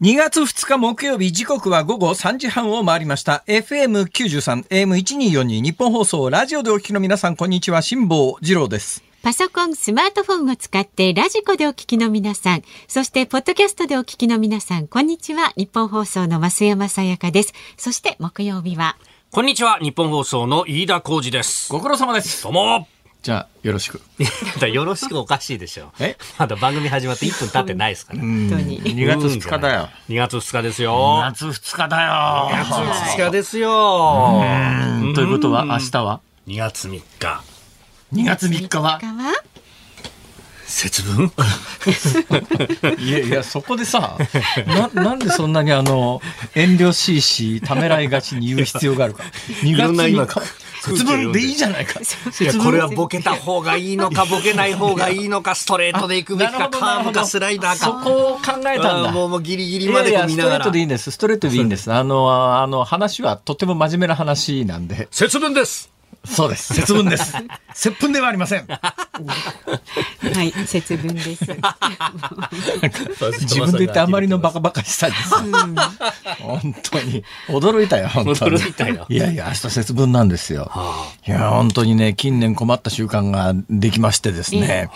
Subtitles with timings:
[0.00, 15.52] 2月2日木曜日時刻は午後3時半を回りました FM93 AM1242 日本放送ラジオでお聞きの皆さんこんにちは辛坊治郎ですパソコン、スマートフォンを使ってラジコでお聞きの皆さん、そしてポッドキャストでお聞きの皆さん、こんにちは。
[15.56, 17.52] 日本放送の増山さやかです。
[17.76, 18.96] そして木曜日は、
[19.32, 21.72] こんにちは、日本放送の飯田浩二です。
[21.72, 22.86] ご苦労様ですどうも。
[23.20, 24.00] じゃあよろしく。
[24.70, 25.92] よろしくおかしいでしょ。
[25.98, 26.16] え？
[26.38, 28.20] まだ番組始まって1分経ってないですから。
[28.20, 28.80] 本当に。
[28.80, 29.88] 2月2日だよ。
[30.08, 31.22] 2月2日です2よ。
[31.32, 32.48] 月2日だよ。
[32.52, 34.42] 2月2日ですよ。
[35.02, 35.14] うん。
[35.14, 37.02] ということは明日は？2月3日。
[38.14, 39.00] 2月3日は？
[40.64, 41.32] 節分？
[42.98, 44.18] いやいやそこでさ
[44.94, 46.20] ななんでそんなにあの
[46.54, 49.24] 遠慮しいしためらいがちに言う必要があるか。
[49.62, 51.40] 2月ろんな今3日節分で。
[51.40, 52.00] いいじゃないか。
[52.00, 57.86] いやこれはボケた方がいいのか、ボケない方がいいのか、ストレートで行くべきか、カーブか、スライダーか。
[57.86, 59.12] そこを考えたんだ。
[59.12, 60.54] もうもうギリギリいまでやいやストレ。
[60.56, 61.10] ートでいいんです。
[61.10, 61.92] ストレートでいいんです。
[61.92, 65.08] あのあの話はとても真面目な話なんで。
[65.10, 65.97] 節分です。
[66.24, 66.74] そうです。
[66.74, 67.32] 節分です。
[67.74, 68.66] 節分ではありません。
[68.66, 71.44] はい、節分です。
[73.40, 75.30] 自分で言ってあんまりのバカバカしさです。
[75.30, 77.24] 本当に。
[77.48, 78.58] 驚いたよ本当に。
[78.58, 79.06] 驚いたよ。
[79.08, 80.70] いやいや明日節分なんですよ。
[80.70, 84.90] はいや本当にね近年困った習慣ができましてですね、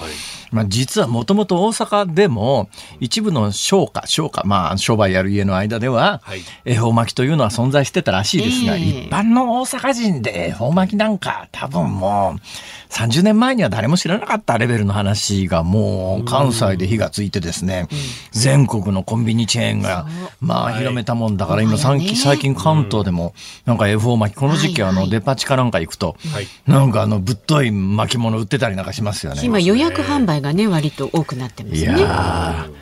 [0.50, 2.68] まあ、実はもともと大阪でも
[3.00, 6.40] 一部の商家商家まあ商売やる家の間では、はい。
[6.64, 8.83] 恵方巻きというのは存在してたらしいですが、ええ。
[8.83, 17.89] 一般の大阪人で恵方巻きなんか多分もう30年前には誰も知らなかったレベルの話がもう関西で火がついてですね、
[18.31, 20.06] 全国のコンビニチェーンが
[20.41, 26.47] まあ広めたもんだから今最近最近関東でもなんか恵方巻きこの時期あのデパ地下なんか行くとはい。
[26.69, 29.41] なんかあのぶっとい巻物売ってたりなんかしますよね。
[29.42, 32.00] 今予約販売がね、割と多くなってますいね。
[32.00, 32.75] やー。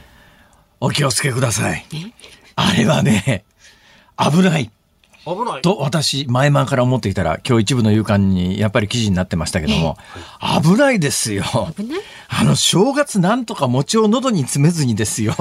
[0.80, 1.86] お気をつけください。
[2.56, 3.44] あれはね、
[4.18, 4.70] 危ない。
[5.26, 5.62] 危ない。
[5.62, 9.96] と私前々から思っていたら今日一部の夕刊にやっぱり記事になってましたけども、
[10.62, 11.44] 危ないですよ。
[11.76, 12.00] 危ない？
[12.28, 15.34] あの正月なんとか餅を喉に詰めずにですよ。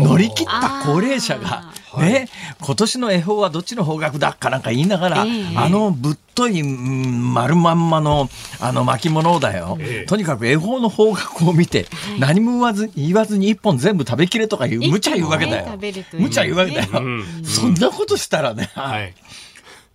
[0.00, 2.28] 乗り切った高齢者がね。
[2.60, 5.56] 今年の恵方はどっちの方角だかなんか言いながら、ええ。
[5.56, 8.28] あのぶっというん丸まんまの
[8.60, 10.06] あの巻物だよ、ええ。
[10.06, 11.86] とにかく恵方の方角を見て、
[12.18, 15.76] 何も言わず言わずに一本全部食べきれとか言う無茶言うわけだよ。
[15.76, 17.24] ね無茶言うわけだよ、ん。
[17.44, 19.14] そんなことしたらね、はい。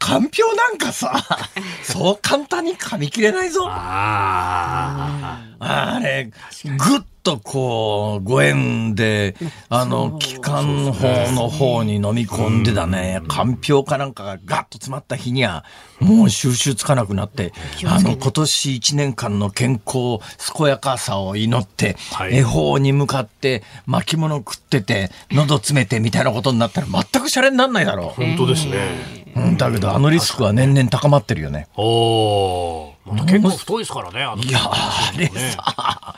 [0.01, 1.13] かんぴょうなんかさ
[1.83, 3.67] そう簡単に噛み切れないぞ。
[3.69, 6.31] ああれ、
[6.65, 9.35] ぐっとこう、ご縁で、
[9.69, 15.63] あの、気管の方の方に飲み込んでだね、かんぴょうかなんかがガッと詰まった日には、
[15.99, 17.53] もう収集つかなくなって、
[17.85, 20.19] あの、今年一年間の健康、
[20.57, 28.13] 健やかさを祈って、はい恵方に向かって巻物食ってて、喉詰めてみたいなことになったら全くシャレになんないだろあ。
[28.13, 29.21] 本当ですね。
[29.35, 29.39] う。
[29.39, 31.67] うん、だけどあのリスクは年々高まってるよね。
[31.75, 32.95] おお。
[33.05, 34.23] また結構太いですからね。
[34.23, 36.15] あのいや、あれさ、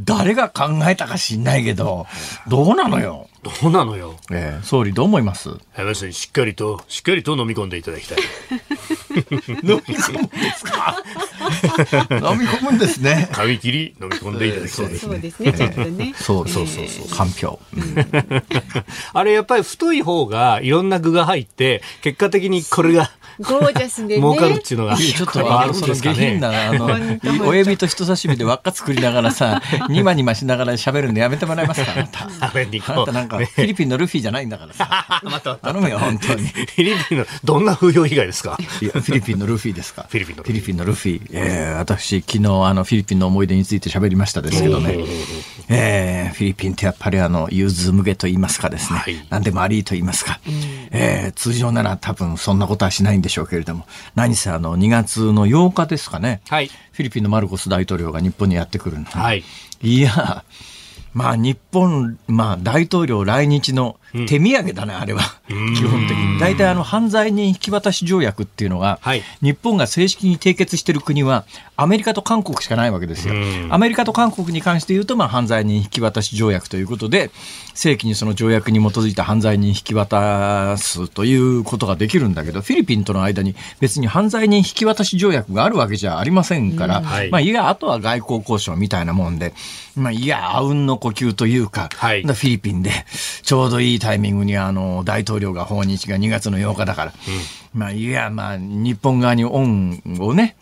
[0.00, 2.06] 誰が考えたか知んないけど、
[2.48, 3.28] どうなのよ。
[3.62, 4.16] どうなのよ？
[4.30, 5.50] えー総理どう思います？
[5.76, 8.18] 山下さんしっかりと、しっかりと飲み込んでいただきたい。
[9.16, 10.96] 飲み込むんですか？
[12.32, 13.28] 飲み込むんですね。
[13.32, 14.96] 髪切り飲み込んでいただきたい。
[14.98, 16.12] そうですね、ちょっとね。
[16.16, 17.76] そうそうそうそう、かんぴょう。
[19.14, 24.20] あれやっぱり太い方がいろんな具が入って、結果的にこれがゴージャスでね。
[24.20, 24.96] 儲かるっていうのが。
[24.96, 26.86] ちょっとあのその下品なあの
[27.46, 31.92] 親指と人差し指で輪っか作りながらさニマニマしながら喋るのやめてもらえますか？
[31.92, 38.58] あなたあれにこうあなたなんかフねィリピンのルフィじゃないんだからさ また頼むよ本当にフィリピンのどんな風評被害ですか？
[38.80, 40.06] いやフィリピンのルフィですか。
[40.08, 41.20] フィリピンのルフィフィリピンのルフィ。
[41.32, 44.96] えー私、昨日、あの、フィリピンの思い出について喋りましたですけどね。
[45.68, 48.98] えーフィリピンってやっぱりあの、融通無下と言いますかですね。
[48.98, 50.40] はい何でもありと言いますか。
[50.90, 53.86] えー通常なら多分そんなことはしないんでしょうけれども。
[54.14, 56.40] 何せあの、2月の8日ですかね。
[56.48, 59.04] はいフィリピンのマルコス大統領が日本にやってくるの。
[59.04, 59.44] はい。
[59.82, 60.44] いや、
[61.16, 65.20] まあ日本、まあ大統領来日の手土産だね、あれは。
[65.48, 66.38] 基本的に。
[66.40, 71.44] 大体あの犯罪人引き渡し条約っていうのが、はい日本が正式に締結している国は
[71.76, 73.34] アメリカと韓国しかないわけですよ。
[73.34, 77.30] うんアメリカと韓国に関して言うと、まあ犯罪人引き渡し条約ということで、
[77.74, 89.52] 正規にその条約に基づいた犯罪人引き渡すということができるんだけど、フィリピンとの間に別に犯罪人引き渡し条約があるわけじゃありませんから、はいまあいや、あとは外交交渉みたいなもんで、
[89.96, 92.90] まあいや、あうんの呼吸というか、はいフィリピンで
[93.42, 97.12] ちょうどいいタイミングにあの大統領が訪日が2月の8日だから、
[97.74, 100.56] まあいや、まあ日本側に恩をね、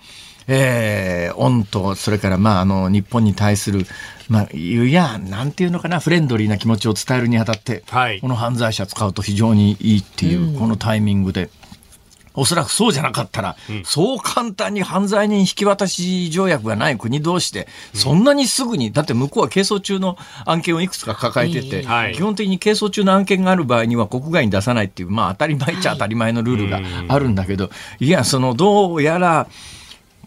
[0.47, 3.87] えー、恩と、それから、まあ、あの、日本に対する、
[4.29, 8.21] まあ、いや、なんていうのかな、フレンドリーな気持ちを伝えるにあたって、はい。
[8.21, 11.51] この犯罪者使うと非常にいいっていう、このタイミングで。
[12.35, 22.15] おそらくそうじゃなかったら、そう簡単に犯罪人引き渡し条約がない国同士で、そんなにすぐに、だって向こうは係争中の案件をいくつか抱えてて、はい。
[22.15, 27.71] 基本的に係争中の案件がある場合には国外に出さないっていう、まあ当たり前っちゃ当たり前のルールがあるんだけど、
[28.01, 29.47] いや、そのどうやら、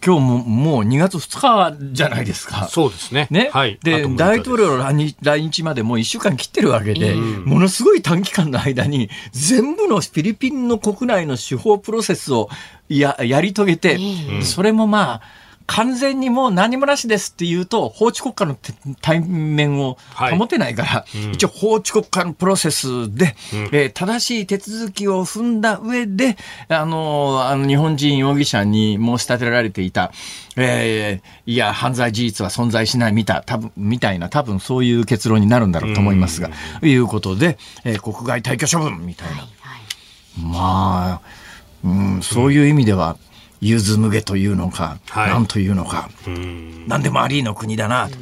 [0.04, 2.68] 今日ももう2月2日じゃないですか。
[2.68, 3.28] そうですね。
[3.30, 3.80] ねはい。
[3.82, 12.50] あでと6日大統領の来日来日までもう1週間切ってるわけで、ものすごい短期間の間に全部のフィリピンの国内の司法プロセスを
[12.90, 14.00] ややり遂げて、
[14.42, 15.22] それもまあ
[15.68, 23.36] 完全にもう何もなしですって言うと法治国家のて対面を保てないから、一応法治国家のプロセスで、
[23.72, 26.38] えー正しい手続きを踏んだ上で
[26.70, 30.12] あのあの日本人容疑者に申し立てられていた、
[30.56, 36.50] えーいや犯罪事実は存在しないみた多分みたいな多分そういう結論になるんだろうと思いますが、
[36.82, 39.48] いうことで、えー国外退去処分みたいな。
[40.38, 41.22] まあ、
[41.84, 43.18] うん、そういう意味では、
[43.62, 46.10] 融通無下というのか、はいなんというのか、
[46.88, 48.18] 何でもありの国だなと。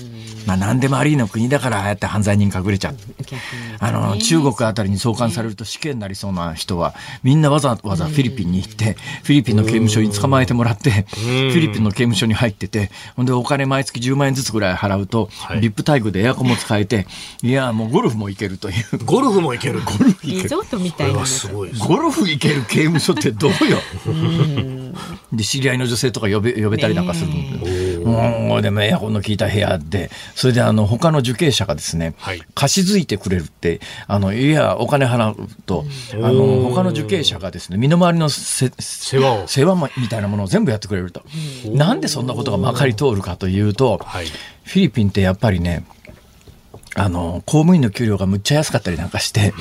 [0.46, 2.96] まあ何でもありの国だからああやって犯罪人隠れちゃう。
[3.80, 6.94] あの、中国あたりに送還されると死刑になりそうな人は、
[7.24, 17.08] みんなわざわざフィリピンに行って、フィリピンの刑務所に捕まえてもらって、フィリピンの刑務所に入ってて、ほんでお金毎月10万円ずつぐらい払うと、いビップ待遇でエアコンも使えて、
[17.42, 19.04] いや、もうゴルフも行けるという。
[19.04, 19.81] ゴルフも行ける。
[19.84, 21.24] ゴルフリゾートみたいな。
[21.88, 23.80] ゴルフ行ける刑務所ってどうよ？
[25.31, 28.06] で、知り合いの女性とか呼べ、呼べたりなんかするんで。
[28.06, 39.47] もう、でもエアコンの効いた部屋で、それであの、他の受刑者がですね、はい貸し付いてくれるって、あの、いや、お金払うと、あの、他の受刑者がですね、身の回りのせ世話を。
[39.47, 41.24] 世話もみたいなものを全部やってくれると。
[41.74, 44.25] なんでそんなことがまかり通るかというと、はい。
[44.25, 45.86] フィリピンってやっぱりね、
[46.97, 49.53] あの、公務員の給料がむっちゃ安かったりなんかして、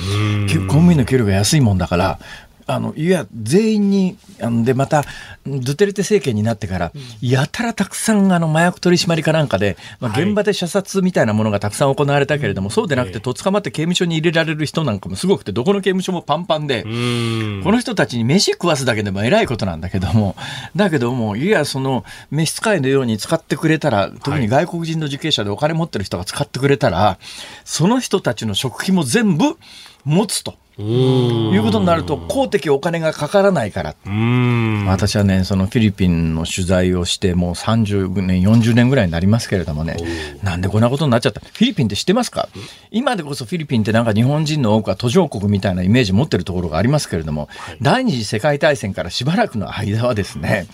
[0.47, 2.19] き公務員の給料が安いもんだから、
[2.67, 5.03] あの、いや、全員に、あの、で、また、
[5.45, 6.91] ドゥテルテ政権になってから、
[7.21, 10.23] やたらたくさん、あの、麻薬取締りかなんかで、まあ、はい。
[10.23, 17.61] 現場で射殺みたいなものがたくさん行われたけれども、そうでなくて、とっ捕まって刑務所に入れられる人なんかもすごくて、どこの刑務所もパンパンで、うん。
[17.63, 20.35] この人たちに飯食わすだけでも偉いことなんだけども、
[20.75, 27.19] だけども、いや、その、召使いのように使ってくれたら、特に外国人の受刑者でお金持ってる人が使ってくれたら、
[27.63, 29.57] その人たちの食費も全部
[30.05, 33.95] 持つということになると、公的お金がかからないから。
[34.05, 34.85] うん。
[34.85, 39.97] 私はね、そのフィリピンの取材をして、もう30年、40年ぐらいになりますけれどもね、
[40.43, 41.39] なんでこんなことになっちゃった？
[41.39, 42.49] フィリピンって知ってますか？
[42.91, 47.49] 今でこそフィリピンってなんか日本人の多くは途上国みたいなイメージ持ってるところがありますけれども、
[47.81, 50.67] 第二次世界大戦からしばらくの間はですね、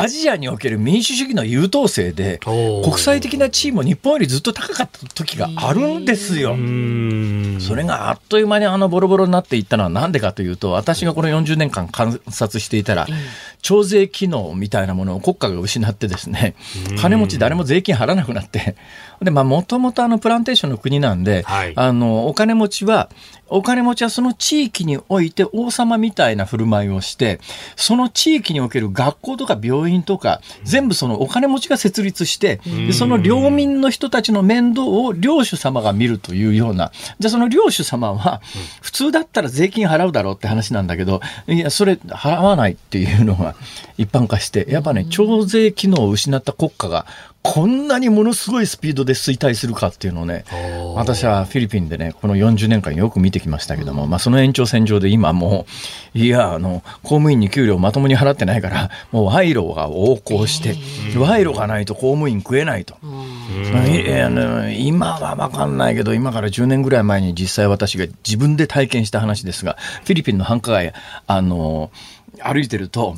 [0.00, 6.52] アジアにおける民主主義の優等生で、国際的な地位も日本よりずっと高かった時があるんですよ。
[6.52, 7.58] うん。
[7.60, 13.06] それがあっという間にあのボロボロになっていったのはなんでかというと、私がこの40年間観察していたら、
[13.62, 16.54] 徴税機能みたいなものを国家が失ってですね、
[17.00, 18.76] 金持ち誰も税金払わなくなって、
[19.20, 21.72] で、まあ、もともとあのプランテーションの国なんで、はい。
[21.76, 23.08] あの、お金持ちは、
[23.48, 27.40] お金持ちはその地域において王様みたいな振る舞いをして、
[27.76, 36.90] その地域における学校とか病院とか、全部そのお金持ちが設立して、でその領民の人たちの面倒を領主様が見るというような、
[37.20, 38.40] じゃあその領主様は、
[38.82, 43.54] 普通だったら税金払うだろうって話なんだけど、いや、それ払わないっていうのが
[43.96, 47.06] 一般化して、やっぱね、徴税機能を失った国家が、
[47.54, 50.44] こんなにものすごいスピードで衰退するかっていうのをね、
[50.94, 55.64] 私はフィリピンでね、この40年間よく見てきましたけども、まあその延長線上で今も
[56.14, 60.74] う、いや、あの、公務員に給料まともに払ってないから、もう賄賂が横行して、
[61.16, 62.96] 賄賂がないと公務員食えないと。
[64.76, 70.92] 今は分かんないけど、今から10年ぐらい前に実際私が自分で体験した話ですが、フィリピンの繁華街、
[71.26, 71.90] あの、
[72.42, 73.16] 歩いてると、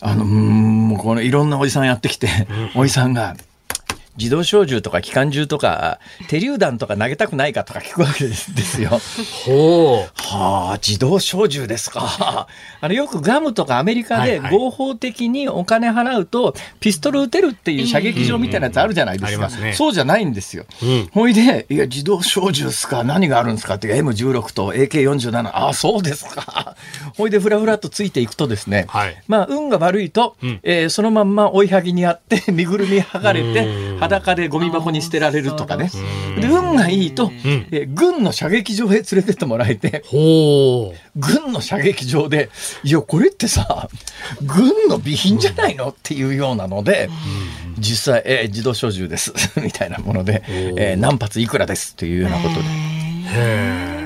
[0.00, 2.28] あの、もうこのいろんなおじさんやってきて、
[2.74, 3.36] おじさんが、
[4.18, 5.98] 自動小銃とか機関銃とか
[6.28, 8.50] 手榴弾とか投げたくないかとか聞くわけです
[8.82, 9.00] よ。
[9.44, 10.10] ほう。
[10.34, 12.46] はあ、自動小銃ですか。
[12.80, 19.50] あの、よくガムとかアメリカで合法的にお金払うと、ピストル撃てるっていう射撃場みたいなやつあるじゃないですか。
[19.74, 20.64] そうじゃないんですよ。
[20.82, 23.04] うんほいで、いや、自動小銃っすか？
[23.04, 23.74] 何があるんですか？
[23.76, 25.48] って、M16 と AK47。
[25.48, 26.76] ああ、そうですか。
[27.16, 35.90] ほいで、ふらふらっとついていくとですね、はいまあ、運が悪いと、んえーそのまんま追いはぎにあって、身ぐるみ剥がれてうん、裸でゴミ箱に捨てられるとかね。
[36.40, 37.30] で運がいいと、
[37.70, 40.02] え軍の射撃場へ連れてってもらえて。
[41.16, 42.50] 軍の射撃場で、
[42.82, 43.88] いや、これってさ、
[44.42, 47.08] 軍の備品じゃないのっていうようなので、
[47.78, 53.00] 実際、えー自動小銃です、 みたいなもので、えー何発いくらですっていうようなことで。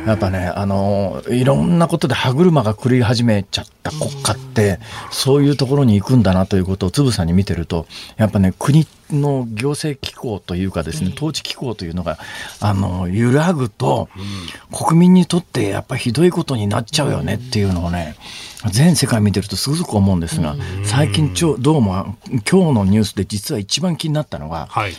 [0.06, 4.78] やっぱね、あのーいろんなことで歯車が狂い始めちゃった国家って、
[5.10, 7.86] そういうところに行くんだなということをつぶさに見てると、
[8.16, 12.18] やっぱね、国の行政機構というかですね、統治機構というのが、
[12.61, 14.09] あのー揺らぐと、
[14.73, 18.16] 国民にとってやっぱひどいことになっちゃうよねっていうのをね、
[18.71, 22.16] 全世界見てるとすごく思うんですが、最近ちょ、どうも
[22.50, 24.94] 今日のニュースで実は一番気になったのが、はい。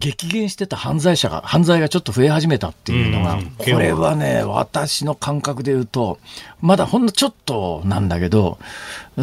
[0.00, 3.50] 激減してた犯罪者が、犯罪がちょっと増え始めたっていうのが、うん。
[3.58, 6.18] これはね、私の感覚で言うと、
[6.62, 8.58] まだほんのちょっとなんだけど、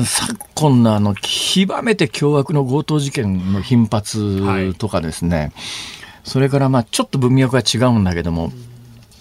[0.06, 5.52] 昨今のあの、極めて凶悪の強盗事件の頻発とかですね、
[6.24, 8.52] それからまあちょっと文脈は違うんだけども、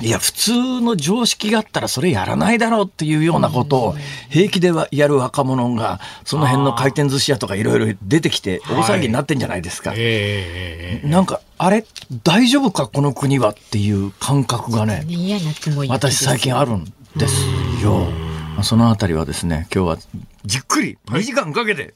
[0.01, 3.95] いや、普通の常識があったらそれやらないだろうっていうようなことを
[4.29, 9.95] 平気ではやる若者が、その辺の回転寿司屋とかいろいろ出てきて大騒ぎになってんじゃないですか。
[9.97, 11.87] ええなんか、あれ、
[12.25, 13.51] 大丈夫か、この国は？
[13.51, 15.07] っていう感覚がね、
[15.89, 16.85] 私最近あるん
[17.17, 17.35] です
[17.83, 18.01] よ。
[18.55, 19.99] まあそのあたりはですね、今日は
[20.45, 21.95] じっくり2時間かけて、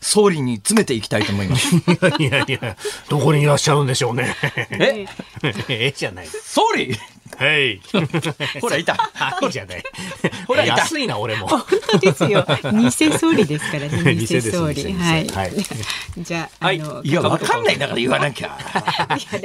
[0.00, 1.76] 総理に詰めていきたいと思います。
[1.76, 2.76] いやいや、
[3.08, 4.34] どこにいらっしゃるんでしょうね。
[4.70, 5.06] え？
[5.68, 6.26] ええじゃない。
[6.26, 6.96] 総理
[7.38, 7.80] はい。
[8.60, 8.94] ほら、いた。
[8.94, 9.82] はいじゃない。
[10.46, 11.46] ほら安いな、俺も。
[11.46, 11.62] 本
[11.92, 12.46] 当ですよ。
[12.72, 14.14] 偽総理ですからね。
[14.16, 14.92] 偽総理。
[14.94, 15.26] はい。
[15.28, 15.52] はい
[16.18, 18.48] じゃあ、はいあの、いや、わかんないんだから言わなきゃ。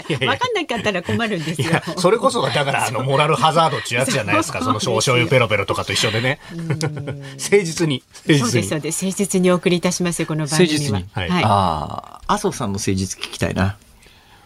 [0.08, 4.60] いやわかんなかったら困るんですよいや。、それこそが、だから、あの、モラルハザードっていうやつじゃないですか。
[4.64, 6.40] その、醤油ペロペロとかと一緒でね。
[6.52, 8.04] 誠実に。
[8.28, 8.82] 誠そうです、そ実にう。
[8.82, 9.06] です。
[9.06, 10.74] 誠実にお送りいたしますよ、この番組は。
[10.74, 11.44] 誠実にはいはい。
[11.44, 13.76] ああ、麻生さんの誠実聞きたいな。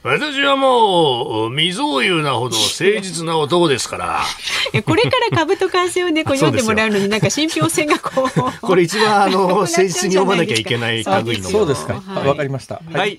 [0.05, 4.21] 私はもう、未曾有なほど誠実な男ですから。
[4.71, 8.29] えこれから株と為替をね、こう読んでもらうのになんか信憑性がこう。
[8.62, 11.50] これ一番、あの、 誠実に読まなきゃいけない類の。
[11.50, 12.03] そうですか。
[12.05, 12.83] はいわかりました。
[12.88, 13.17] お願い。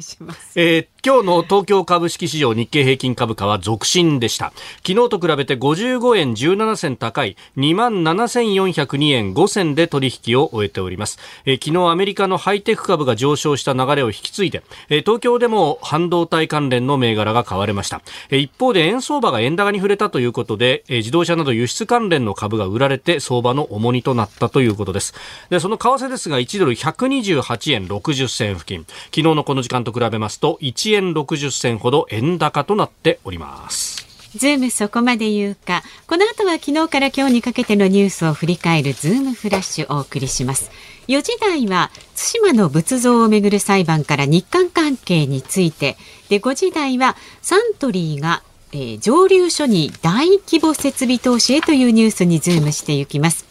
[0.54, 4.52] えー今日の東京株式市場日経平均株価は続伸でした。
[4.84, 11.20] 昨日と比べて55円17銭高い27,402円5銭で取引を終えております。
[11.44, 18.02] えー昨日アメリカのハイテク株が上昇した流れを引き継いで、えー東京でも半導体関連の銘柄が買われました。
[18.30, 25.14] 一方で円相場が円高に触れたということで、自動車など輸出関連の株が売られて相場の重荷となったということです。
[25.50, 34.06] で、その為替ですが1ドル128円60銭付近、昨日のこの時間と比べますと1円60銭ほど円高となっております。
[34.36, 35.82] ズームそこまで言うか。
[36.06, 40.70] この後は昨日から今日にかけてのニュースを振り返るズームフラッシュをお送りします。
[41.08, 45.96] 4時台は対馬の仏像をめぐる裁判から日韓関係について。
[46.28, 53.45] で、5時台はサントリーが、えー蒸留所に大規模設備投資へというニュースにズームしていきます。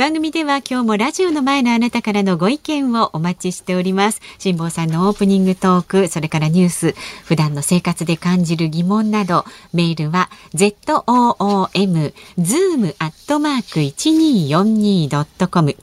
[0.00, 4.22] 番組では今日もラジオの前のあなたからのご意見をお待ちしております。
[4.38, 6.94] 辛坊さんのオープニングトーク、それからニュース、
[7.26, 15.76] 普段の生活で感じる疑問など、メールは zoom zoom アットマーク 1242.com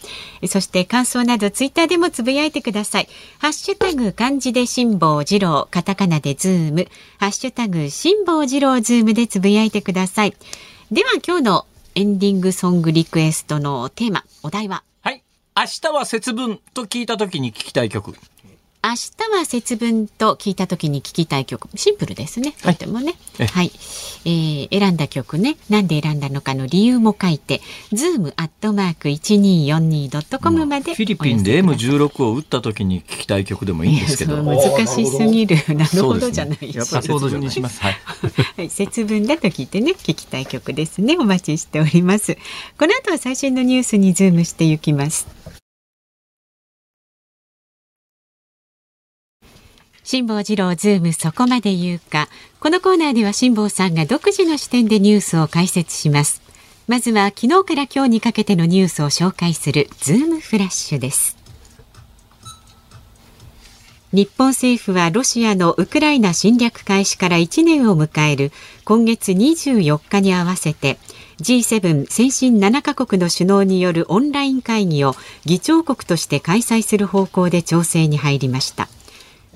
[0.48, 3.10] そして感想などツイッターでもつぶやいてください。
[3.38, 6.88] ハッシュタグ漢字で辛坊治郎、カタカナでズーム、
[7.20, 10.34] ハッシュタグ辛坊治郎ズームでつぶやいてください。
[10.90, 11.67] では今日の
[11.98, 15.24] エンディングソングリクエストのテーマ、お題は、はい。
[15.56, 18.14] 明日は節分と聞いた時に聞きたい曲。
[18.88, 21.68] 明日は節分と聞いた時に聞きたい曲。
[21.76, 22.54] シンプルですね。
[22.54, 23.16] とてもね。
[23.38, 23.72] えはい。
[24.24, 25.58] えー選んだ曲ね。
[25.70, 27.60] なんで選んだのかの理由も書いて、
[27.92, 30.94] zoom アットマーク 1242.com まで。
[30.94, 34.42] フィリピンで M16 を撃ったときに聞きたい曲でもいいんですけど。
[34.42, 35.58] 難しすぎる。
[35.76, 36.78] なるほどじゃないし。
[36.78, 37.82] やっぱり節分にします。
[37.82, 37.96] はい。
[38.56, 41.18] はい、節分だと聞いてね、聞きたい曲ですね。
[41.20, 42.38] お待ちしております。
[42.80, 45.28] この後は最新のニュースにズームしていきます。
[50.10, 52.30] 辛坊治郎ズームそこまで言うか。
[52.62, 56.42] このコーナーでは辛坊さんが独自の視点でニュースを解説します。
[56.88, 61.36] まずは昨日から今日にかけてのニュースを紹介するズームフラッシュです。
[64.14, 68.54] 日本政府はロシアのウクライナ侵略開始から1年を迎える
[68.86, 71.00] 今月24日に合わせて
[71.42, 78.88] G7 先進7カ国の首脳によるオンライン会議を議長国として開催する方向で調整に入りました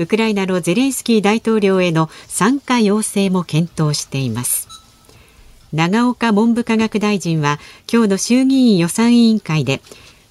[0.01, 4.67] ウクライナのゼレンスキー大統領への参加要請も検討しています。
[5.73, 7.59] 永岡文部科学大臣は
[7.91, 9.79] 今日の衆議院予算委員会で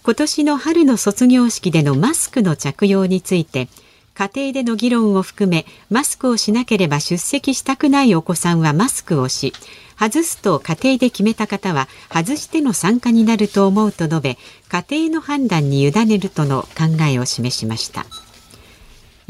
[0.03, 3.69] 今年の春の卒業式でのマスクの着用について
[4.15, 9.55] 家庭での議論を含めマスクをしなければ出席したくないお子さんはマスクをし
[9.97, 18.05] 外すと家庭で決めた方は外しての参加になると思うと述べ家庭の判断に委ねるとの考えを示しました。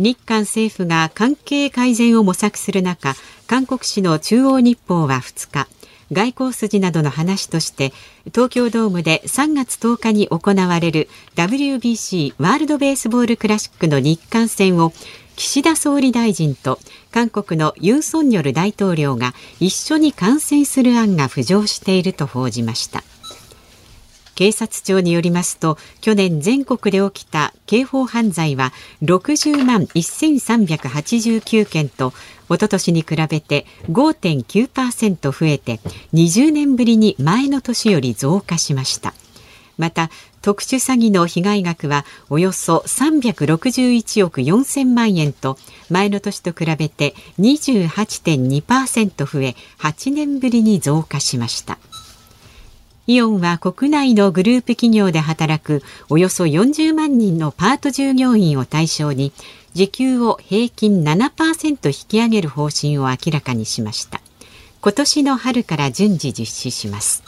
[0.01, 3.15] 日韓政府が関係改善を模索する中
[3.47, 5.69] 韓国紙の中央日報は2日
[6.11, 7.93] 外交筋などの話として
[8.27, 14.93] 東京ドームで3月10日に行われる WBC ワールドベースボールクラシックの日韓戦を
[15.37, 16.79] 岸田総理大臣と
[17.11, 23.05] 韓国のユン・ソンニョル大統領が一緒に観戦する案が浮上していると報じました。
[24.41, 32.15] 警察庁によりますと去年全国で起きた刑法犯罪は60万1389件と
[32.49, 35.81] 一昨年に比べて5.9%増えて
[36.15, 39.13] 20年ぶりに前の年より増加しました。
[39.77, 40.09] また
[40.41, 45.59] 特殊詐欺の被害額はおよそ361億4000万円と
[45.91, 51.79] 前の年と比べて28.2%増え8年ぶりに増加しました。
[53.07, 59.33] イオンは国内のグループ企業で働くおよそ40万人のパート従業員を対象に
[59.73, 64.21] 時給を平均7%引き上げる方針を明らかにしました。
[64.81, 67.23] 今年の春から順次実施します。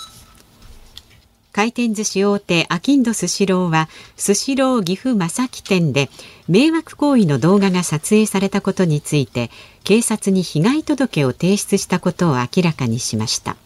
[1.52, 6.08] 回転寿司大手アキンドスシローはスシロー岐阜正木店で
[6.48, 9.50] 迷惑行為の動画が撮影されたことについて
[9.84, 13.56] 警察に被害届を提出したことを明らかにしました。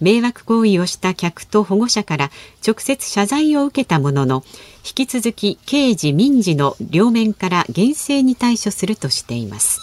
[0.00, 2.30] 迷惑行為をした客と保護者から
[2.66, 4.44] 直接謝罪を受けたものの
[4.84, 9.80] 引き続き刑事民事の両面から厳正に対処するとしています。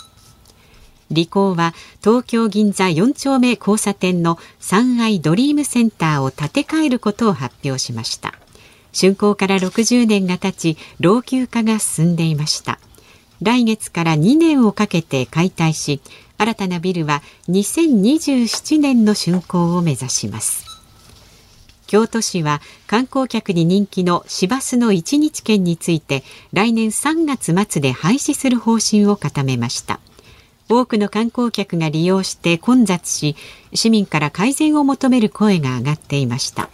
[1.11, 8.33] リコーは東京銀座4丁目交差点の三愛ドリームセンターを建て替えることを発表しました。
[8.91, 12.79] 竣工から60年が経ち老朽化が進んでいました。
[13.41, 16.01] 来月から2年をかけて解体し
[16.37, 20.65] 新たなビルは2027年の竣工を目指します。
[21.87, 29.99] 京都市は観光客に人気の市バスの1日券について来年3月末で廃止する方針を固めました。
[30.67, 33.35] 多くの観光客が利用して混雑し
[33.73, 36.69] 市民から改善を求める声が上がっていました。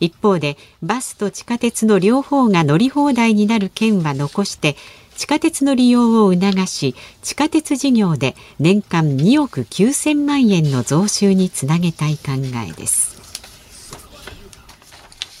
[0.00, 4.76] 一方でバスと地下鉄の両方が乗り放題になる券は残して
[5.18, 12.32] 地下鉄の利用を促し地下鉄事業で年間2億9000万円の増収につなげたい考
[12.68, 13.18] えです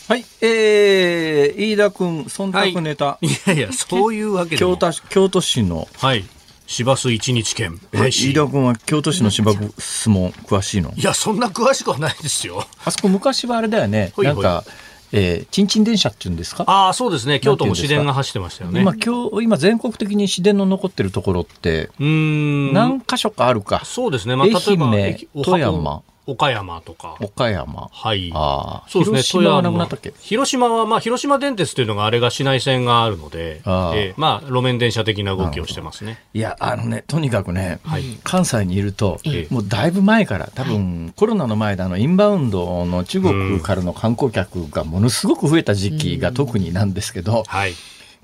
[0.08, 3.04] はい、えー、飯田君、忖度ネタ。
[3.04, 5.86] はい、いやいや、そういうわけで京都京都市の。
[5.98, 6.24] はい。
[6.66, 7.78] 市バス一日券。
[7.92, 10.94] え、飯田君は京都市の市バスも詳しいの？
[10.96, 12.66] いや、そんな詳しくはないですよ。
[12.86, 14.12] あそこ昔はあれだよね。
[14.16, 14.64] ほいほいなんか、
[15.12, 16.64] えー、ちんちん電車っていうんですか？
[16.66, 17.40] ああ、そうですね。
[17.40, 18.80] 京都も市電が走ってましたよね。
[18.82, 22.72] 今、今日、今全国的に市電の残ってるところって、うん。
[22.72, 23.82] 何箇所かあるか。
[23.84, 24.36] そうですね。
[24.36, 26.02] まあ、例えば、富山。
[26.28, 27.16] 岡山とか。
[27.20, 27.88] 岡山。
[27.90, 28.30] はい。
[28.34, 28.88] ああ。
[28.88, 29.22] そうですね。
[29.22, 30.12] 広島はなくなったっけ？
[30.20, 36.22] 広島は、まあ、広島電鉄というのがあれが市内線があるので、あえー、まあ、路面電車的な動きをしてますね。
[36.34, 39.18] いや、あのね、とにかくね、はい、関西にいると、
[39.50, 47.72] もうだいぶ前から、多分、はい、コロナの前であの、インバウンドの中国からの観光客がものすごく増えた時期が特になんですけど、はい。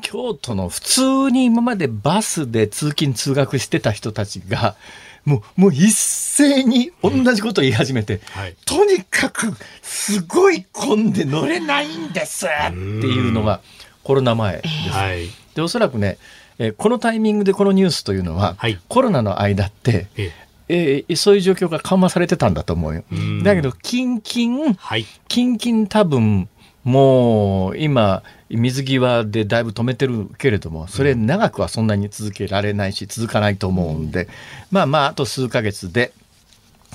[0.02, 4.76] 京都の普通に今までバスで通勤通学してた人たちが、
[5.24, 8.20] もう、もう一斉に同じことを言い始めて、うん。
[8.40, 13.60] はい、とにかくすごい混んで乗れないんですっていうのが
[14.02, 14.90] コロナ前です。
[14.90, 16.18] はい、で、おそらくね、
[16.58, 20.32] えー、このタイミングでこのニュースというのは、はい、コロナの間って、え
[20.68, 21.04] え。
[21.08, 23.04] ー、そういう状況が緩和されてたんだと思うよ。
[23.42, 26.48] だけど、キンキン、はい、キンキン多分、
[26.84, 34.28] もう今、水際でだいぶ止めてるけれども、それ長くはそんなに続けられないし、続かないと思うんで、
[34.70, 36.12] まあまあ、あと数ヶ月で、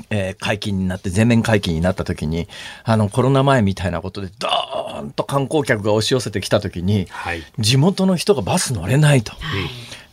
[0.09, 2.47] えー、解禁になって、全面解禁になった時に、
[2.83, 9.33] あの、コロナ前みたいなことで、ドーンと観光客が押し寄せてきた時に、はい、地元の人がバス乗れないと。
[9.33, 9.38] は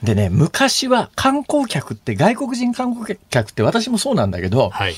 [0.02, 4.94] い、でね、昔は観光客って、外国人観光客って私もそうなんだけど、はい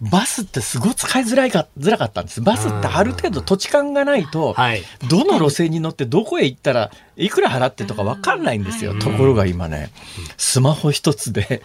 [0.00, 2.40] バスってすごい使いづらいかづらかったんです。
[2.40, 4.54] バスってある程度土地勘がないと、
[5.08, 8.94] どの路線に乗ってどこへ行ったらいくら払ってとか分かんないんですよ。
[8.94, 9.90] ところが今ね、
[10.36, 11.62] スマホ一つで、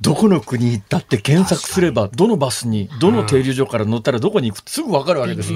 [0.00, 5.52] どこの国行ったって検索すれば、どのバスに、どの停留所から乗ったらどこに行くってすぐ分かるわけです。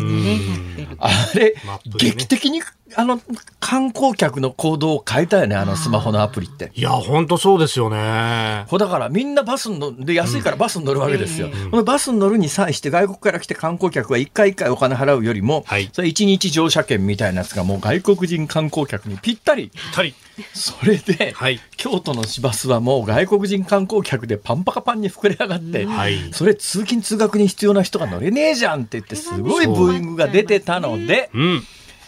[0.98, 1.54] あれ、
[1.98, 2.62] 劇的に
[2.96, 3.20] あの、
[3.60, 6.70] 観光客の行動を変えたよね、あのスマホのアプリって。
[6.74, 7.96] いや、本当そうですよね。
[7.96, 11.48] だからみんなバスに乗で、安いからバスに乗るわけですよ。
[11.72, 19.70] うん、バスに乗るに際して外国から来て観光客は一回一回お金払うよりも、はい、それ一日乗車券みたいなやつがもう外国人観光客にピったり。
[19.70, 20.14] ぴったり。
[20.52, 31.62] それで、はい京都の市バスはもう外国人観光客でパンパカパンに膨れ上がって、はいそれ通勤通学に必要な人が乗れねえじゃんって言ってすごいブーイングが出てたので、うん。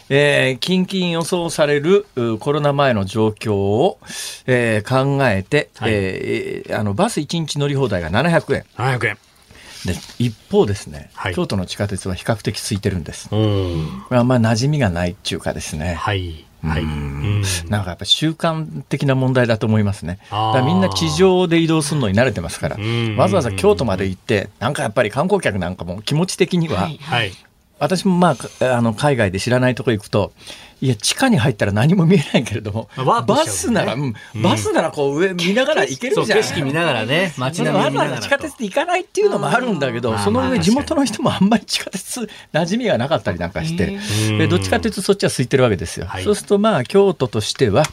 [0.08, 3.98] えー、近々予想されるうコロナ前の状況を、
[4.46, 9.18] えー考えて、はいえーあのバス1日乗り放題が700円700円。
[9.84, 13.28] で一方ですね、はい京都の地下鉄は比較的空いてるんです。
[13.32, 14.02] うん。
[14.08, 15.94] これはあんま馴染みがないっていうかですね。
[15.94, 16.45] はい。
[16.62, 16.82] はい。
[16.82, 20.18] うんなんかやっぱ習慣的な問題だと思いますね。
[20.30, 27.32] だみんな地上で移動するのに慣れてますからん、わざわざ京都まで行って、なんかやっぱり観光客なんかも気持ち的には、はいはい。
[27.78, 30.32] 私もまあか、あの、海外で知らないとこ行くと、
[30.80, 36.38] いや、地下に入ったら何も見えないけれども、バスなら、うんバスならこう上見ながら行けるじゃん。
[36.38, 44.38] 景色見ながらね街並みを見ながら地下鉄で行かないっていうのもあるんだけど、その上地元の人もあんまり地下鉄馴染みがなかったりなんかして、うん。
[44.38, 46.06] でどっちかというとそっちは空いてるわけですよ。
[46.06, 46.24] はい。
[46.24, 47.84] そうするとまあ京都としては、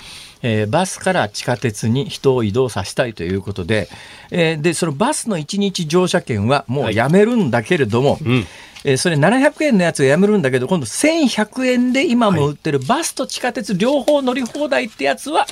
[0.41, 3.87] えーバスから地下鉄に人を移動させたいということで、
[4.29, 8.45] えーでそのバスの1日乗車券はもうやめるんだけれども、うん。
[8.83, 15.45] えーそれ700円のやつをやめるんだけど今度1100円で今も売ってるバスと地下鉄両方乗り放題ってやつは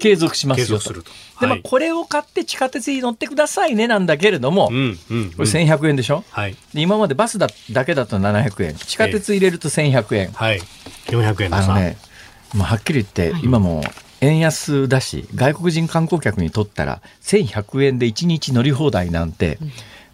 [0.00, 0.92] 継続しますよと。
[0.92, 1.06] とで
[1.40, 4.98] まあはいこれを買って地下鉄に乗ってくださいねなんだけれども、うん。
[5.10, 5.30] うん。
[5.32, 6.56] これ1100円でしょ、はい。
[6.74, 10.60] で今までバスだだけだと700円地下鉄入れると1100円、はい。
[11.06, 11.64] 400円の差。
[11.64, 11.96] あのね
[12.54, 13.82] もうはっきり言って、今もう
[14.20, 19.58] 円安だし外国人観光客にとったら1100円で1日乗り放題なんて、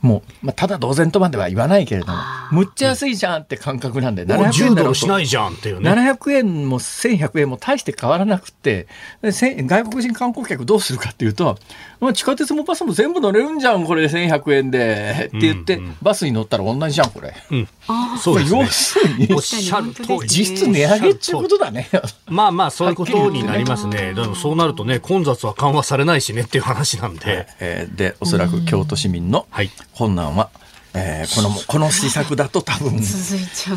[0.00, 2.18] もう、まあ、ただ同然とまでは言わないけれども
[2.52, 5.90] むっちゃ安いじゃんって感覚なんでもう700 10円だろうとしないじゃんっていうね。
[5.90, 8.86] 700円も1100円も大して変わらなくて
[9.22, 11.58] 外国人観光客どうするかっていうと、
[12.00, 17.34] まあ、地下鉄もバスも全部乗れるんじゃんこれ1100円でって言って、バスに乗ったら同じじゃんこれ。
[17.50, 17.68] うん。
[17.88, 18.66] あそうですね要。
[18.66, 20.18] するにおっしゃる通り。
[20.28, 21.88] 実質値上げっていうことだね。
[22.26, 24.12] まあまあ、そういうことになりますね。
[24.14, 27.46] でもそうなるとね、混雑は緩和されないしねっていう話なんで。
[27.60, 30.50] えーでおそらく京都市民のはい困難は、
[30.94, 33.00] えーこのこの施策だと多分。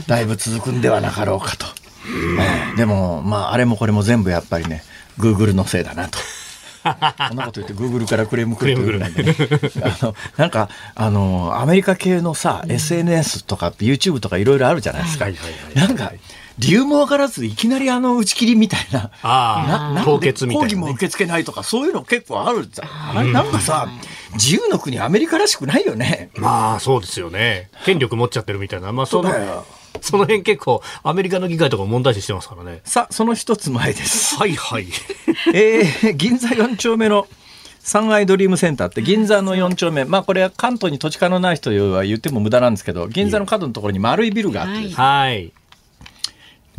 [0.08, 1.66] だいぶ続くんではなかろうかと。
[2.06, 4.84] えーでもまああれもこれも全部やっぱりね
[5.20, 6.18] Google のせいだなと。
[6.84, 9.26] こんなこと言って Google からクレーム来るというのもね
[9.84, 15.26] あのなんかあのアメリカ系のさ、SNS とか YouTube とかいろいろあるじゃないですか。
[15.26, 16.14] はいはいはいなんか
[16.60, 19.10] 理由もわからずいきなりあの打ち切りみたいな。
[19.24, 21.00] あななんで結みたいなね抗議も受。
[21.00, 23.18] け付けないとかそういうの結構あるじゃん。
[23.18, 23.88] あれなんかさ、
[24.34, 26.30] 自由の国アメリカらしくないよね。
[26.36, 27.70] まあ、そうですよね。
[27.86, 28.92] 権力持っちゃってるみたいな。
[28.92, 29.66] まあ、そうだよ、
[30.04, 32.82] その辺結構、アメリカの議会とかも問題視してますからね。
[32.84, 34.36] さあ、その一つ前です。
[34.36, 34.88] はいはい。
[35.54, 37.28] えー銀座4丁目の
[37.80, 45.52] 三愛ドリームセンターって銀座の4丁目、まあこれは関東に土地勘のない人は言っても無駄なんですけど、銀座の角のところに丸いビルがあってはい。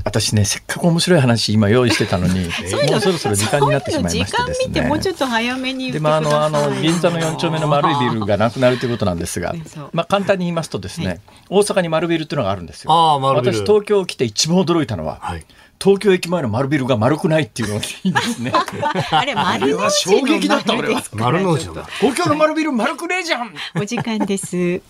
[0.05, 2.41] 私ね、せっかく面白い話今用意してたのに、
[2.91, 5.17] もうそろそろ時間になってしまいましてです時間見てもうちょね。
[5.17, 6.23] っと早めに言ってで、ください。
[6.23, 9.55] まあ、あの、あの、銀座の4丁目の丸いビルがなくなるということなんですが
[9.93, 12.93] まあ、簡単に言いますとですね、大阪に丸ビルっていうのがあるんですよ。
[12.93, 15.45] ああ丸ビル私、東京来て一番驚いたのは、はい。
[15.83, 18.53] 東京駅前の丸ビルが丸くないっていうのがいいですね。
[19.11, 24.81] あれ丸は衝撃だった俺は丸の内の東京の丸ビル丸くねえじゃんとお時間です。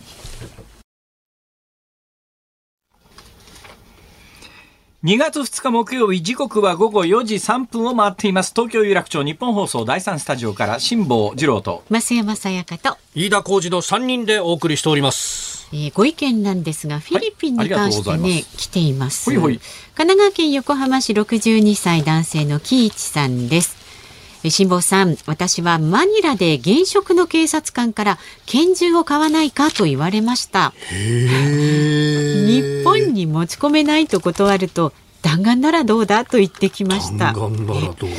[5.04, 15.68] 2月2日木曜日時刻は午後4時3分を回っています東京有楽町日本放送第3スタジオから辛坊治郎と増山さやかと、飯田浩二の3人でお送りしております。
[15.72, 19.28] えーご意見なんですが、フィリピンに関してありがとうございね、来ています。
[19.28, 23.82] ほいほい神奈川県横浜市62歳男性の喜一さんです。
[24.44, 30.72] えー辛坊さん、私はマニラで現職の警察官から拳銃を買わないかと言われました。
[30.90, 37.33] 日本に持ち込めないと断ると弾丸ならどうだと言ってきました。
[37.33, 38.16] 弾丸ならどうだ？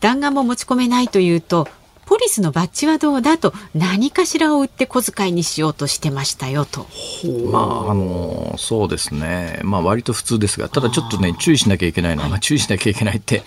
[0.00, 1.68] 弾丸も持ち込めないというと
[2.04, 6.86] ポリスのバッジはどうだと何かしらを売って小遣いにしようとしてましたよと。
[7.50, 9.60] まああのそうですね。
[9.62, 13.42] まあ割と普通ですがただちょっとね注意しなきゃいけないのは、まあ、注意しなきゃいけないって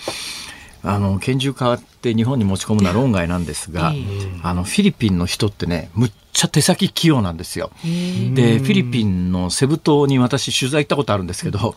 [0.85, 7.71] あの拳銃買って日本に持ち込むのは論外なんですが、ええあのフィリピンの人ってねむっちゃ手先器用なんですよ。
[7.81, 11.75] でフィリピンのセブ島に私取材行ったことあるんですけど、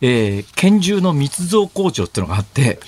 [0.00, 2.78] えー拳銃の密造工場っていうのがあって、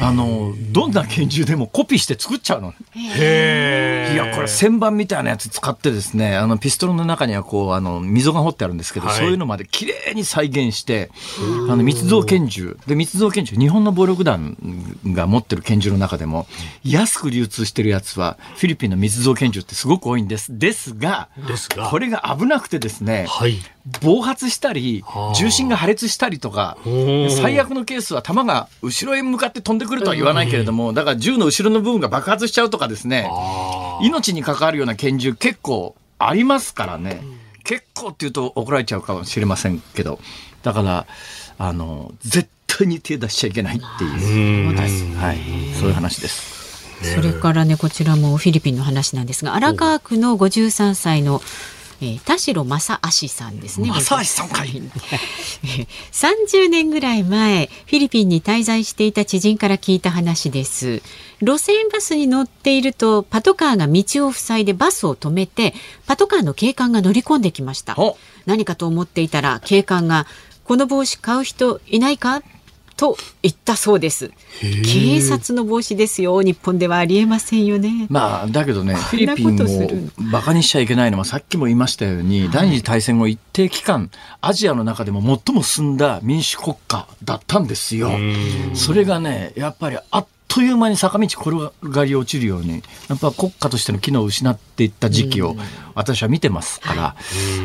[0.00, 2.72] あのどんな拳銃でもコピーして作っちゃうの。
[2.94, 9.16] へいやこれ旋盤みたいなやつ使ってですねあのピストルの中にはこうあの溝が掘ってあるんですけど、はい。
[9.16, 11.10] そういうのまで綺麗に再現して
[11.68, 12.78] あの密造拳銃。
[12.86, 14.56] で密造拳銃日本の暴力団
[15.06, 16.46] が持ってる拳銃の中でも
[16.84, 20.74] 安く流通してるやつはフィリピンの密造拳銃ってすごく多いんですです。
[20.74, 23.58] ですが、ですがこれが危なくてですね、はい。
[24.02, 37.22] 暴発したりはあ、重心が破裂したりとか、ん最悪のケースは弾が後ろへ向かって飛んでくるとは言わないけれども、だから銃の後ろの部分が爆発しちゃうとかですね、あ命に関わるような拳銃結構ありますからね。
[37.64, 40.18] 結構って言うと怒られちゃうかもしれませんけど、
[40.62, 41.06] だから、
[41.58, 44.74] あの、絶対に手出しちゃいけないっていう。
[45.16, 45.38] はい、
[45.78, 46.63] そういう話です。
[47.02, 51.40] それからねこちらもフィリピンの話なんですが荒川区の53歳の、
[52.00, 53.88] えー田代正足さんですね。
[53.90, 54.68] 正足さんかい。
[56.12, 61.02] 30年ぐらい前フィリピンに滞在していた知人から聞いた話です。
[61.40, 65.74] 路線バスに乗っているとパトカーが道を塞いでバスを止めて
[66.06, 67.94] パトカーの警官が乗り込んできました。
[67.96, 70.26] お何かと思っていたら警官が
[70.64, 72.42] この帽子買う人いないか？
[72.96, 74.30] と言ったそうです。
[74.60, 76.42] 警察の帽子ですよ。
[76.42, 78.06] 日本ではありえませんよね。
[78.08, 88.10] まあ、だけどね、フィリピンをバカにしちゃいけないのは、さっきも言いましたように、第二次大戦後一定期間、アジアの中でも最も進んだ民主国家だったんですよ。
[88.74, 95.56] それがね、やっぱりあっという間に坂道転がり落ちるように、やっぱ国家としての機能を失っていった時期を
[95.96, 97.16] 私は見てますから、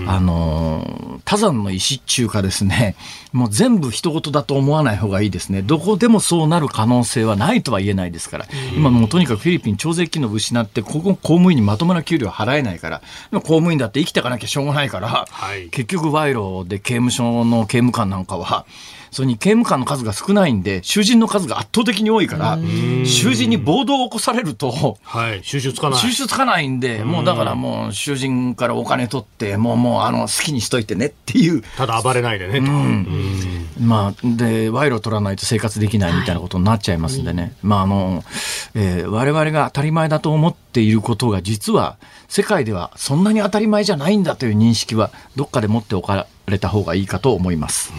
[0.08, 2.95] あのー、多山の石っていうかですね、
[3.32, 5.62] もう全部人事だと思わない方がいいですね。
[5.62, 15.69] どこでもそうなる可能性はないとは言えないですから、今もうとにかくフィリピン徴税機能を失って、ここ公務員にまともな給料払えないから、公務員だって生きていかなきゃしょうがないから、はい。
[15.69, 18.65] 結局賄賂で刑務所の刑務官なんかは、
[19.12, 22.58] それに刑務官の数が少ないんで、囚人の数が圧倒的に多いから、
[23.06, 25.41] 囚人に暴動を起こされると、はい。
[25.43, 26.00] 収集つかない。
[26.00, 32.60] 収集つかないんで、もうだからもう囚人からお金取って、もうもうあの好きにしといてねっていう、ただ暴れないでね。
[32.60, 32.65] と
[33.82, 37.54] まあ、で、賄賂取らないと生活できないみたいなことになっちゃいますんでね。
[37.62, 38.24] まあ、あの、
[38.76, 47.91] えー我々が当たり前だと思っていることが、実は世界ではそんなに当たり前じゃないんだという認識は、どっかで持っておかれた方がいいかと思います。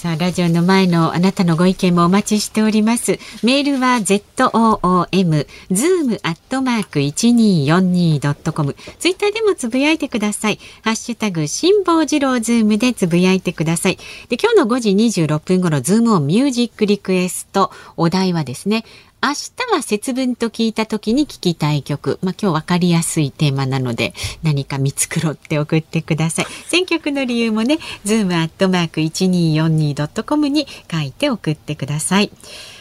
[0.00, 3.18] さあ、ラジオの前のあなたのご意見もお待ちしております。
[3.42, 8.74] メールは zoom、zoom アットマーク 1242.com。
[8.98, 10.58] ツイッターでもつぶやいてください。
[10.84, 13.98] ハッシュタグ、辛坊治郎ズームでつぶやいてください。
[14.30, 14.88] で、今日の5時
[15.22, 17.70] 26分頃、ズームオンミュージックリクエスト。
[17.98, 18.86] お題はですね、
[19.22, 22.18] 明日は節分と聞いた時に聞きたい曲。
[22.22, 26.46] まあ、今日わかりやすいテーマなので、何か見繕って送ってください。
[26.68, 32.30] 選曲の理由もね、 zoom アットマーク 1242.com に書いて送ってください。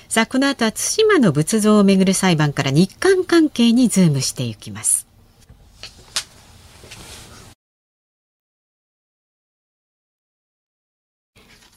[0.08, 5.10] さあ、この後は対馬の仏像をめぐる裁判から日韓関係にズームしていきます。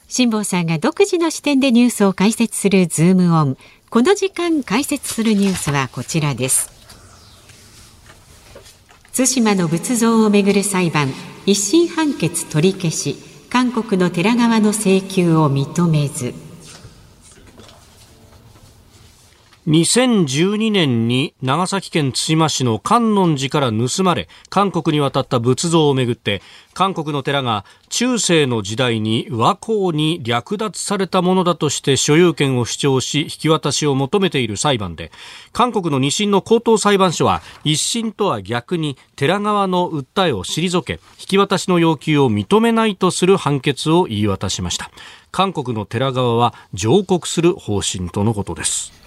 [0.07, 3.57] 辛坊さんが独自の視点でニュースを解説するズームオン。
[3.93, 6.71] この時間解説するニュースはこちらです。
[9.15, 11.09] 対馬の仏像をめぐる裁判、
[11.45, 13.17] 一審判決取り消し、
[13.51, 16.33] 韓国の寺側の請求を認めず。
[19.67, 26.41] 2012年に長崎県対馬市の観音寺から盗まれ韓国に渡った仏像をめぐって
[26.73, 35.13] 韓国の寺が中世の時代に倭寇に略奪されたものだとして所有権を主張し引き渡しを求めている裁判で
[35.53, 44.91] 韓国の二審の高等裁判所は一審とは逆に寺側の訴えを退け引き渡しの要求を認めないとする判決を言い渡しました。
[45.31, 49.02] 韓国の寺側は上告する方針とのことです。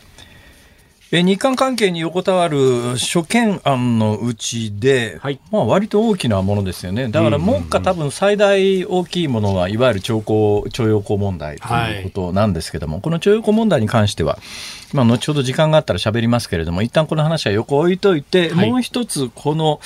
[1.12, 5.38] え日韓関係に横たわる諸懸案のうちで、はい。
[5.52, 7.08] まあ割と大きなものですよね。
[7.08, 14.38] だから目下多分最大大きいものはいわゆる徴工、徴用工問題ということなんですけども、この徴用工問題に関しては、
[14.92, 18.70] まあ後ほど時間があったら喋りますけれども、一旦この話は横置いといて、はい。
[18.70, 19.80] もう一つこの、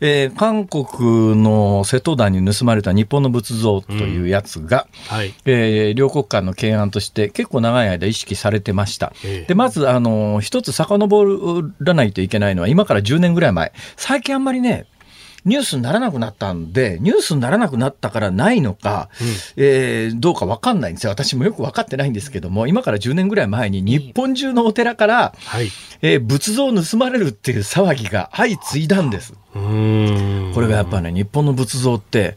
[0.00, 5.32] えー韓国の瀬戸内に盗まれた日本の仏像というやつが、はい。
[5.46, 9.14] えー両国間の懸案として結構長い間意識されてました。
[9.24, 9.48] ええ。
[9.48, 13.72] で、まず、あの、一つ遡らないといけないのは、今から10年ぐらい前。
[13.96, 14.86] 最近あんまりね、
[15.46, 19.08] ニュースにならなくなったんで、ニュースにならなくなったからないのか、
[19.56, 21.10] えーどうかわかんないんですよ。
[21.10, 25.70] 私もよくわかってないんですけども、今から10年ぐらい前に日本中のお寺から、はい。
[26.02, 29.34] えー仏像を盗まれるっていう騒ぎが相次いだんです。
[29.54, 32.36] これがやっぱね、日本の仏像って、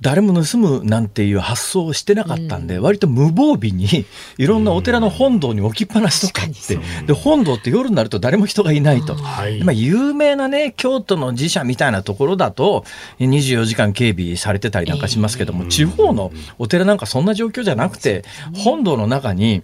[0.00, 4.06] 誰も盗むなんていう発想をしてなかったんで、割と無防備に、
[4.38, 9.14] いろんなお寺の本堂に置きっぱなしとかって確か、で、本堂って夜になると誰も人がいないと。
[9.14, 9.62] はい。
[9.64, 12.84] まあ、有名なね、京都の寺社みたいなところだと、
[13.18, 19.62] 24時間警備されてたりなんかしますけども、地方のお寺なんかそんな状況じゃなくて、本堂の中に、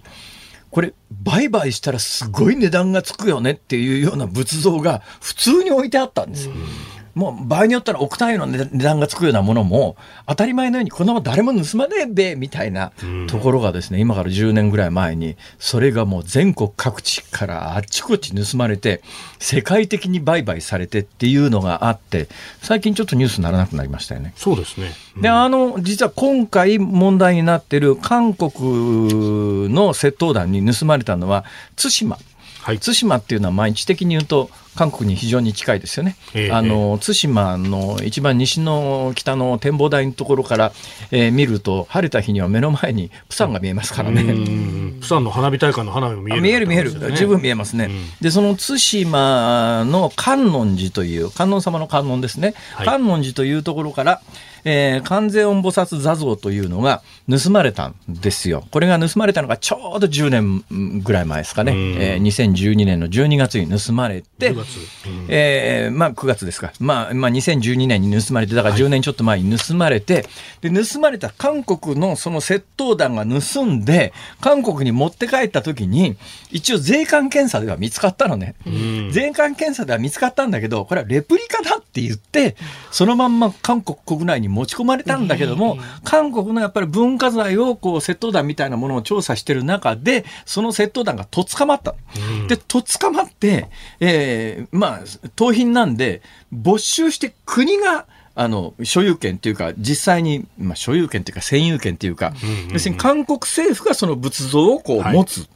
[0.74, 0.92] これ、
[1.22, 6.54] 売買したらすごい値段がつくよねっていうような仏像が普通に置いてあったんですよ。
[7.14, 9.96] もう場合によったら億単位の値段がつくようなものも
[10.26, 12.92] 当たり前のようにこんなもん誰も盗まねえべみたいな
[13.28, 19.02] ところがですね、今から10年ぐらい前にそれがもう全国各地からあっちこっち盗まれて
[19.38, 22.28] 世界的に売買されてっていうのがあって
[22.60, 24.32] 最近ちょっとニュースにならなくなりましたよね。
[24.36, 28.50] そうですね、うん、であの実は今回問題になってる韓国
[29.72, 31.44] の窃盗団に盗まれたのは
[31.76, 32.18] 対馬。
[32.60, 36.16] はい、対馬っていうのは毎日的に言うと韓国に非常に近いですよね。
[36.34, 40.72] えー、あの対馬の一番西の北の展望台のところから、
[41.10, 44.22] えー、見ると晴れた日には目の前にプサンが見えますからね。
[45.00, 47.90] プサンの花火大会の花火も見える、ね、見える見える十分見えますね。
[48.20, 54.20] でその対馬の観音寺という観音様の観音ですね、はい、観音寺というところから
[54.64, 58.64] えー、観世音菩薩座像というのが盗まれたんですよ。
[58.70, 61.72] これが盗まれたのがちょうど10年ぐらい前ですかね。
[61.74, 64.54] えー、2012年の12月に盗まれて、
[65.06, 66.72] うん、えー、まあ9月ですか。
[66.80, 70.20] まあ、まあ2012年に盗まれて、だから10年ちょっと前に盗まれて、は
[70.62, 76.16] い、で、盗まれた韓国のその窃盗団が盗んで、韓国に持って帰った時に、
[76.50, 78.54] 一応税関検査では見つかったのね。
[79.10, 82.56] 税関検査では見つかったんだけど、これはレプリカだって言って、
[82.90, 91.94] そのまんま韓国国内に持ち込まれたんだけども、韓国のやっぱり文化財をこう窃盗団みたいなものを調査してる中で、その窃盗団がとっ捕まった。
[92.48, 93.68] で、とっ捕まって、
[94.00, 102.32] えー、まあ、盗品なんで、没収して国があの所有権というか、実際に、まあ、所有権というか、占有権というか、
[102.72, 105.48] 要するに韓国政府がその仏像をこう持つ、はい、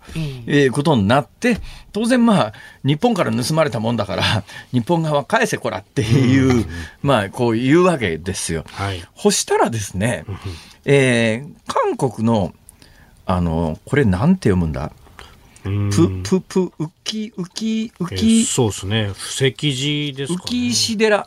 [0.47, 1.59] えー、ことになって、
[1.93, 2.53] 当然、まあ、
[2.85, 6.67] 日本から盗まれたもんだから、日本側返せこらっていう、
[7.03, 8.65] まあ、こう言うわけですよ。
[8.69, 10.25] はい、そしたらですね、
[10.85, 12.55] えー、韓国の、
[13.27, 14.93] あの、これなんて読むんだ？
[15.91, 18.45] ぷ、ぷ、ぷ、浮き、浮き、浮き。
[18.45, 19.11] そうですね。
[19.15, 19.53] 布石
[20.13, 20.51] 寺ですか、ね。
[20.51, 21.27] 浮石寺。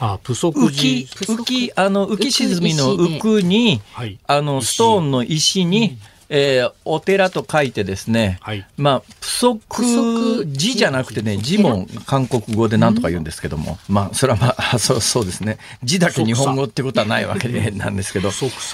[0.00, 0.34] あ、寺。
[0.34, 3.80] 浮き、浮き、あの、浮き沈みの浮くに、
[4.26, 18.30] あの、ストーンの石に、えー、お寺と書いてですね、はい、まあ、不足字じゃなくてね、字も韓国語で何とか言うんですけども、まあ、それはまあ、 そうそうですね、字だけ日本語ってことはないわけでなんですけど、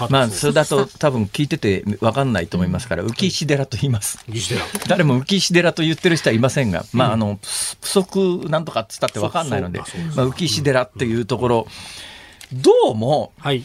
[0.09, 4.19] まあ、それだと多分聞いてて分かんないと思いますから、浮石寺と言います。
[4.89, 7.39] 誰も浮石寺と言ってる人はいませんが、まあ、あの、
[7.81, 9.81] 不足なんとかっつったって分かんないので、
[10.15, 11.67] まあ、浮石寺っていうところ、
[12.53, 13.65] どうも、はい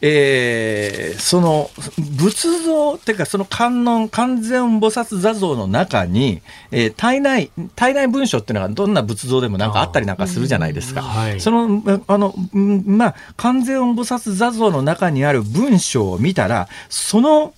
[0.00, 1.70] えー、その
[2.16, 11.02] 仏像っていうかその観音完全菩薩座像の中に、えー、体内体内文書っていうのがどんな仏像でもなんかあったりなんかするじゃないですか。
[11.02, 17.54] はい、そのあのまあ完全菩薩座像の中にある文章を見たらその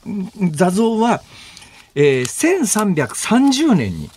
[0.53, 1.23] 座像は、
[1.95, 4.11] えー、1330年に、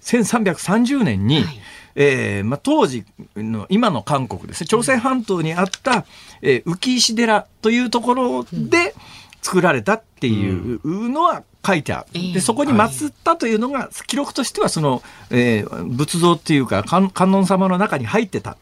[0.00, 1.60] 1330年に、はい
[2.00, 6.06] えーまあ、当時の今の韓国ですね朝鮮半島にあった、
[6.42, 8.94] えー、浮石寺というところで
[9.42, 12.32] 作られたっていうのは書いてある。
[12.32, 18.56] でそこに祀ったというのが、記録としてはその、えー、仏像っていうか観音様の中に入ってた。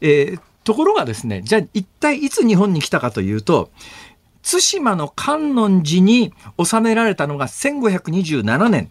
[0.00, 3.70] えー、ところがですねじゃあ一体いつ日本に来たかというと
[4.42, 8.90] 対馬の観音寺に収められたのが1527年。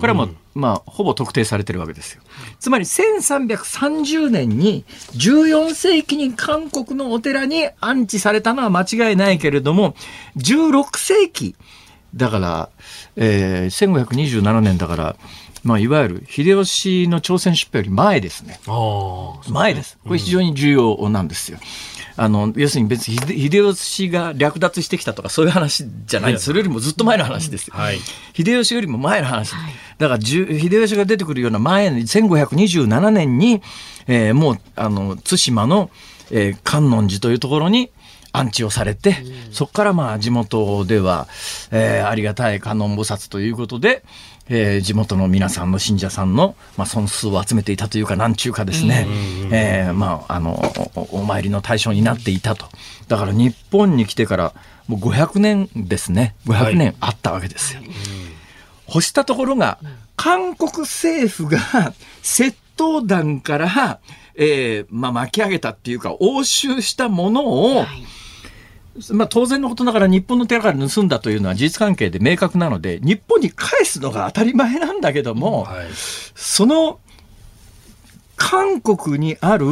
[0.00, 2.22] これはもう、まあ、ほぼ特定されてるわけですよ。
[2.58, 9.94] つまり1330年に14世紀に韓国のお寺に安置されたのは間違いないけれども、
[10.36, 11.54] 16世紀、
[12.14, 12.68] だから、
[13.16, 15.16] えー、1527年だから、
[15.64, 18.58] まあ、いわゆる秀吉の朝鮮出兵より前ですね。
[19.48, 19.98] 前です。
[20.04, 21.58] これ非常に重要なんですよ。
[22.22, 26.38] あの要するに別に秀吉が略奪してきたとかそういう話じゃない。
[26.38, 27.74] それよりもずっと前の話ですよ。
[27.76, 27.98] はい、
[28.32, 29.54] 秀吉よりも前の話。
[29.98, 33.60] だから秀吉が出てくるような前の1527年に、
[34.06, 35.90] えー、もうあの対馬の、
[36.30, 37.90] えー、観音寺というところに
[38.32, 39.16] 安置をされて、
[39.50, 41.26] そこからまあ地元では、
[41.72, 44.04] えー、ありがたい観音菩薩ということで、
[44.54, 49.06] えー、地元の皆さんの信者さんの、まあ、損数を集めていたというか、なんちゅうかですね、
[49.50, 50.60] えー、まあ、あの
[50.94, 52.66] お、お参りの対象になっていたと。
[53.08, 54.52] だから日本に来てから、
[54.88, 57.80] もう500年ですね、500年あったわけですよ。
[57.80, 57.90] はい、
[58.88, 59.78] 欲したところが、
[60.16, 61.58] 韓国政府が
[62.22, 64.00] 窃盗団から、
[64.34, 68.21] えーまあ、巻き上げたっていうか、押収したものを、はい
[69.12, 75.86] まあ、当然のことながら日本の寺から盗んだというのは事実関係で明確なので日本に返すのが当たり前なんだけども、はい、
[76.34, 77.00] その
[78.36, 79.66] 韓国にある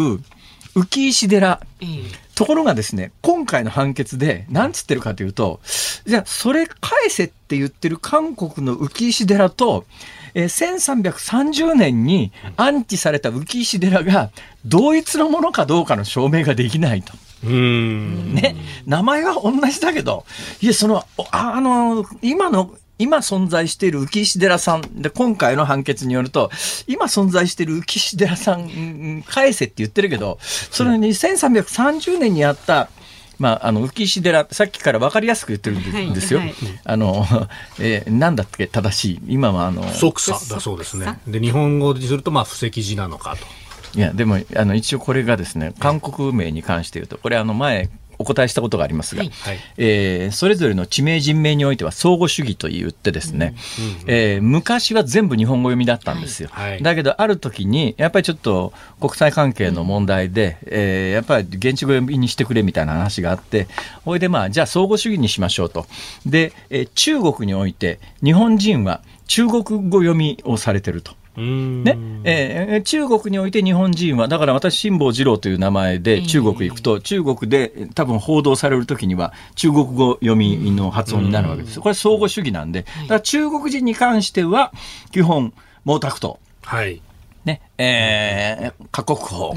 [0.75, 2.05] 浮石寺、うん、
[2.35, 5.61] ところがですね今回の判決で何つってるかというと
[6.07, 9.85] じゃあそれ返せって言ってる韓国の浮石寺と
[10.35, 14.31] えー、1330年に安置された浮石寺が
[14.64, 17.12] 同一のものかどうかの証明ができないと。
[17.43, 20.24] うんね、名前は同じだけど、
[20.61, 26.51] いや、その、ああの、今の、今存在している浮石寺さんで、今回の判決によると、
[26.86, 32.91] 今存在している浮石寺さん、返せって言ってるけど、それに1330年にあった、
[33.41, 36.41] まあ、あの浮石寺さっきから分かりやすく言ってるんですよ。
[36.41, 37.26] はいはい、あの、
[37.80, 41.18] えー、なんだっけ正しい今はあの即差だそうですね。
[41.26, 43.47] で日本語にするとまあ布石寺なのかと。
[43.95, 49.32] いやでもあの一応これがですね韓国名に関して言うとこれあの前お答えしたことがありますが、はい、
[49.78, 53.55] えー、それぞれの地名人名においては相互主義と言ってですね、
[54.03, 63.68] うん、えー、昔は全部日本語読みだったんですよ、はい、だけどある時にやっぱりちょっと国際関係の問題で、うん、えー、やっぱり現地語読みにしてくれみたいな話があって
[64.05, 65.86] ほいでまあじゃあ相互主義にしましょうと。
[66.26, 71.20] で、えー、中国において日本人は中国語読みをされてると。
[71.41, 71.99] ね。
[72.24, 81.80] えー、中国において日本人は、だから私、辛坊治郎という名前で中国行くと、中国で多分報道されるときには、中国語読みの発音になるわけです。
[81.80, 84.72] これ、相互主義なんで、だから中国人に関しては、
[85.11, 85.53] 基本、
[85.86, 86.36] 毛沢東。
[86.62, 87.01] はい。
[87.45, 87.62] ね。
[87.78, 89.55] えー、過国法、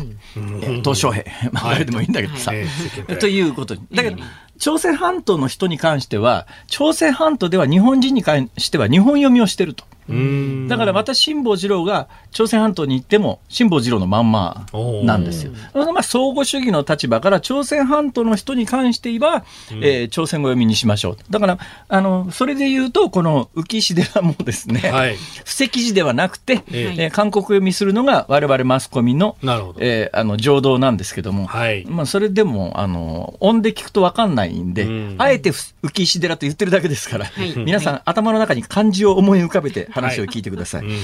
[0.83, 2.51] 鄧小平、まあ、誰でもいいんだけどさ、
[3.19, 3.81] ということに。
[3.93, 4.17] だけど、
[4.57, 9.83] 朝鮮半島の人に関しては、朝鮮半島では日本人に関しては日本読みをしてると。
[10.67, 14.65] だからまた辛坊治郎が朝鮮半島に行っても辛坊治郎のまんま
[15.03, 15.51] なんですよ。
[15.73, 21.17] まあ、相互主義の立場から朝鮮半島の人に関して言えば、うん、えー、朝鮮語読みにしましょう。
[21.29, 27.07] だからあのそれで言うとこの浮石寺もですね、はい、布石寺ではなくて、ええ。
[27.07, 29.37] ー、韓国読みするのが我々マスコミの
[29.77, 40.85] えー、あの情動なんですけども、はい、まあ、それでもあの音で聞くと分かんないんで、うん、あえて浮石寺と言ってるだけですから、はい、皆さん、頭の中に漢字を思い浮かべて話を聞いてください。
[40.85, 40.93] はい。
[40.93, 41.01] うん。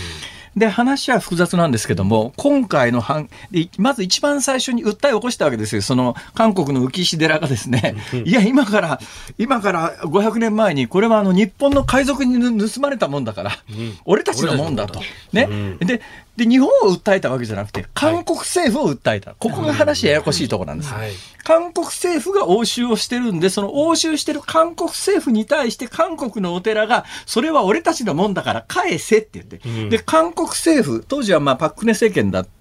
[0.58, 3.30] で話は複雑なんですけども今回の判
[3.78, 5.82] まず一番最初に訴えを起こしたわけですよ。
[5.82, 9.00] その韓国の浮石寺がですね、いや今から
[9.38, 15.00] 今から500年前にこれはあの日本の海賊に盗まれたもんだから、うん、俺たちのもんだと。
[15.32, 16.02] ね、うん、で
[16.40, 19.36] で、日本を訴えたわけじゃなくて、韓国政府を訴えた。
[19.36, 20.94] ここが話ややこしいところなんです。
[20.94, 21.12] はい、
[21.44, 29.60] 韓国政府が押収をしてるんで、その押収してる韓国政府に対して韓国のお寺が、それは俺たちのもんだから返せって言って。
[29.68, 32.59] うん、で、韓国政府、当時はまあパックネ政権だった。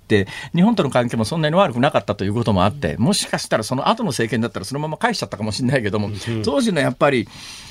[0.54, 6.10] 日本との関係もそんなに悪くなかったということもあって、もしかしたらその後の政権だったらそのまま返しちゃったかもしれないけども、
[6.44, 7.28] 当時のやっぱり、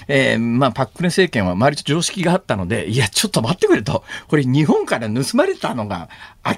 [0.07, 4.03] えー、まあ、パックネ政権は割と常識があったので、いや、ちょっと待ってくれと。
[4.27, 6.09] これ日本から盗まれたのが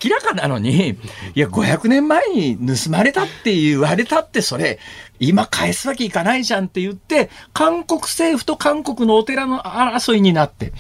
[0.03, 0.97] 明らかなのに、
[1.35, 4.79] いや、500年前に盗まれたって言われたって、それ、
[5.19, 10.73] 今返すわけいかないじゃんって言って、韓国政府と韓国のお寺の争いになって。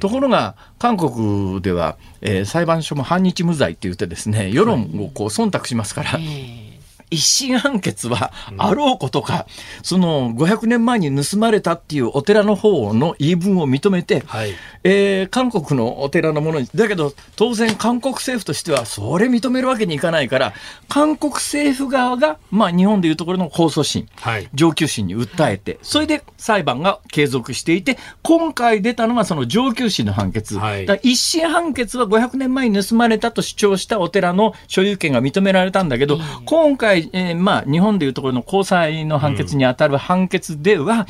[0.00, 6.65] ところが、韓国では、えー、裁判所も反日無罪って言ってですね、世論をこう忖度しますから、はい
[7.10, 9.46] 一審判決はあろうことか、
[9.78, 14.52] うん、その500年前に盗まれたっていうお寺の方の言い分を認めて、はい、
[14.82, 20.52] えー、韓国のお寺のものに、だけど当然韓国政府としてはそれ認めるわけにいかないから、
[20.88, 30.58] 韓国政府側が、まあ日本でいうところの控訴審、はい、上級審に訴えて、それで裁判が継続していて、今回出たのがその上級審の判決。
[30.58, 41.06] はい、一審判決は500年前に盗まれたと主張したお寺の所有権が認められたんだけど、今回えー、まあ、日本でいうところの高裁の判決に当たる判決では、うん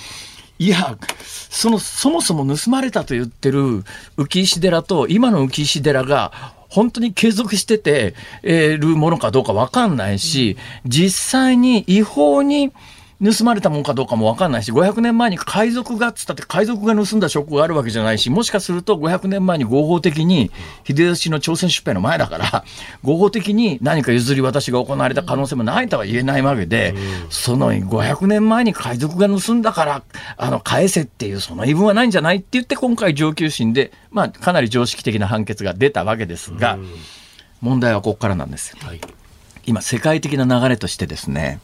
[0.59, 3.85] いや、その、そもそも盗まれたと言ってる
[4.17, 6.33] 浮石寺と今の浮石寺が
[6.69, 10.57] 本当に継続してて、えー、るものかどうかわかんないし、
[10.87, 12.73] 実際に違法に
[13.23, 20.51] 盗まれたもんかどうかも分かんないし、500年前に海賊がっつったって海賊が盗んだ証拠があるわけじゃないし、もしかすると500年前に合法的に、
[20.87, 22.65] 秀吉の朝鮮出兵の前だから、
[23.03, 26.95] 合法的に何か譲り渡しが行われた可能性もないとは言えないわけで、
[27.31, 30.03] その500年前に海賊が盗んだから、
[30.37, 36.79] あの、返せっていう、その言い分はないんじゃないって言って、今回上級審で、まあ、かなり常識的な判決が出たわけですが、
[37.63, 38.77] 問題はここからなんですよ。
[39.65, 41.61] 今、世界的な流れとしてですね、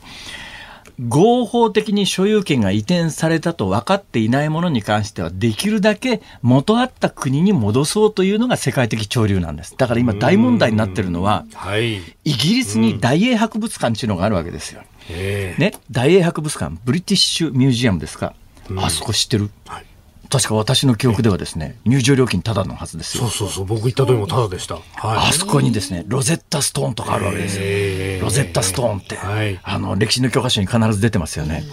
[1.08, 9.74] 合法的に所有権が移転されたと分かっていないものに関しては、できるだけ元あった国に戻そうというのが世界的潮流なんです。
[9.76, 14.82] だから今大問題になってるのは、はい、イギリスに大英博物館っていうのがあるわけですよ。
[15.08, 18.34] ね、大英博物館、 British Museum ですか？
[18.76, 19.84] あそこ知ってる、はい
[20.32, 23.24] 確か私の記憶ではですね、入場料金ただのはずですよ。
[23.24, 24.76] そうそうそう、僕行った時もただでした。
[24.76, 24.82] はい、
[25.28, 28.24] あそこにですね、ロゼッタストーンとかあるわけですよ。
[28.24, 31.64] ロゼッタストーンって、はい、あの、歴史の教科書に必ず出てますよね。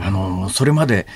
[0.00, 1.06] あの、それまで、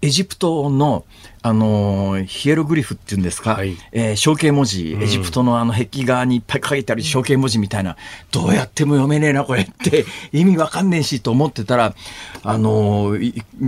[0.00, 1.04] エジプトの、
[1.46, 7.96] あのヒエログリフっていうんですか、はい、えー、象形文字、エジプトのあの壁画にいっぱい書いてある象形文字みたいな、
[8.32, 11.94] どうやっても読めねえな、これって 意味わかんねえしと思ってたら、
[12.42, 13.16] あの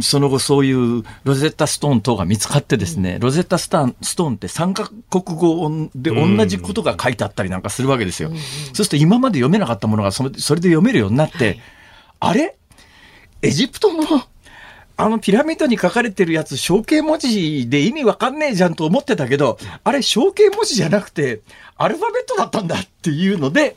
[0.01, 8.31] その後そういうロゼッタストーン等が見つかってですね、ロゼッタスタンストーンって三カ国語で同じことが書いてあったりなんかするわけですよ。
[8.31, 8.39] そう
[8.75, 11.61] すると今まで読めなかったものがそれで読めるようになって、はい、
[12.19, 12.57] あれ？
[13.41, 14.03] エジプトの
[15.01, 21.41] あのピラミッドに書かれてるやつ象形文字で意味わかんねえじゃんと思ってたけど、あれ象形文字じゃなくて
[21.77, 23.77] アルファベットだったんだっていうので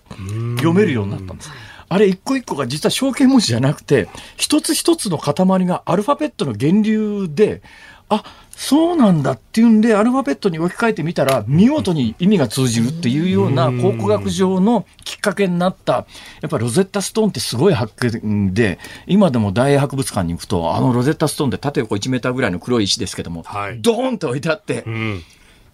[0.57, 1.51] 読めるようになったんです。
[1.89, 7.61] あれ一個一個が実は象形文字じゃなくて、一つ一つの塊がアルファベットの源流で、
[8.09, 8.23] あ、
[8.63, 16.05] そうなんだっていうんで、アルファベットに置き換えてみたら、見事に意味が通じるっていうような考古学上のきっかけになった、
[16.41, 25.23] やっぱりロゼッタストーンってすごい発見で、今でも大英博物館に行くと、あのロゼッタストーンって縦横1メーターぐらいの黒い石ですけども、はい、ドーンと置いてあって、うん、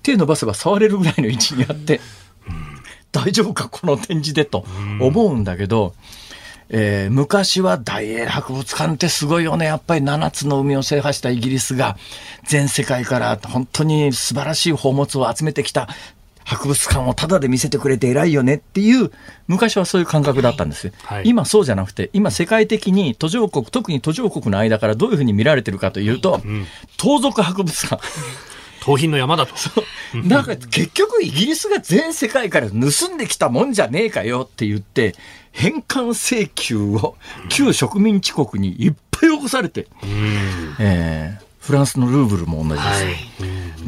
[0.01, 1.99] 手伸ばせば触れるぐらいの位置にあって、
[2.47, 2.81] うん、
[3.11, 4.65] 大丈夫か、この展示でと
[5.01, 6.26] 思うんだけど、うん
[6.69, 9.65] えー、昔は大英博物館ってすごいよね。
[9.65, 11.97] やっぱり7つの海を制覇したイギリスが
[12.45, 15.87] 全世界から本当に素晴らしい宝物を集めてきた
[16.47, 19.11] 博物館をタダで見せてくれて偉いよねっていう
[19.47, 26.65] 昔はそういう感覚だったんです、はい、今そうじゃなくて今世界的に途上国特に途上国の間からどういうふうに見られてるかというと、うん、
[26.97, 28.01] 盗賊博物館。
[28.79, 29.53] 盗品の山だと。
[30.25, 32.75] だから結局イギリスが全世界から盗
[33.13, 35.13] んできたもんじゃねえかよって言って、
[35.51, 37.17] 返還請求を
[37.49, 39.87] 旧植民地国にいっぱい起こされて、
[40.79, 42.83] えー、フランスのルーブルも同じです。
[42.83, 43.15] はい、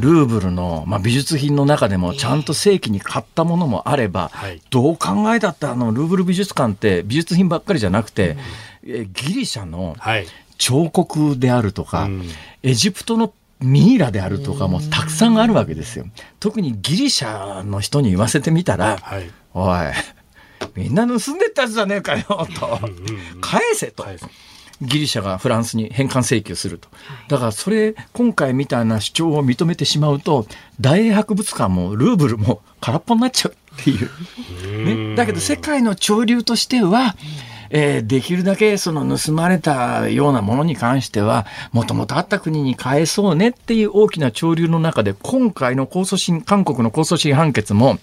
[0.00, 4.30] ルーブルの、まあ、美術品の中でもちゃんと正規に買ったものもあれば、
[4.70, 8.36] どう考えたってあのルーブル美術館って美術品ばっかりじゃなくて、
[8.86, 9.96] えギリシャの
[10.58, 12.08] 彫刻であるとか、
[12.62, 16.06] エジプトのミイラであるとかもたくさんあるわけですよ。
[16.38, 19.78] 特にギリシャの人に言わせてみたら、はい、おい、
[20.76, 22.80] みんな盗んでったやつじゃねえかよ、と。
[23.40, 24.06] 返せと。
[24.82, 26.88] ギリシャがフランスに返還請求すると。
[27.28, 30.46] だからそれ、今回みたいな主張を認めてしまうと、
[30.80, 35.10] 大英博物館もルーブルも空っぽになっちゃうっていう。
[35.12, 37.14] ね、だけど世界の潮流としては、
[37.70, 47.98] えー、できるだけその盗まれたようなものに関しては、もともとあった国に返そうねっていう大きな潮流の中で、今回の控訴審、韓国の控訴審判決も、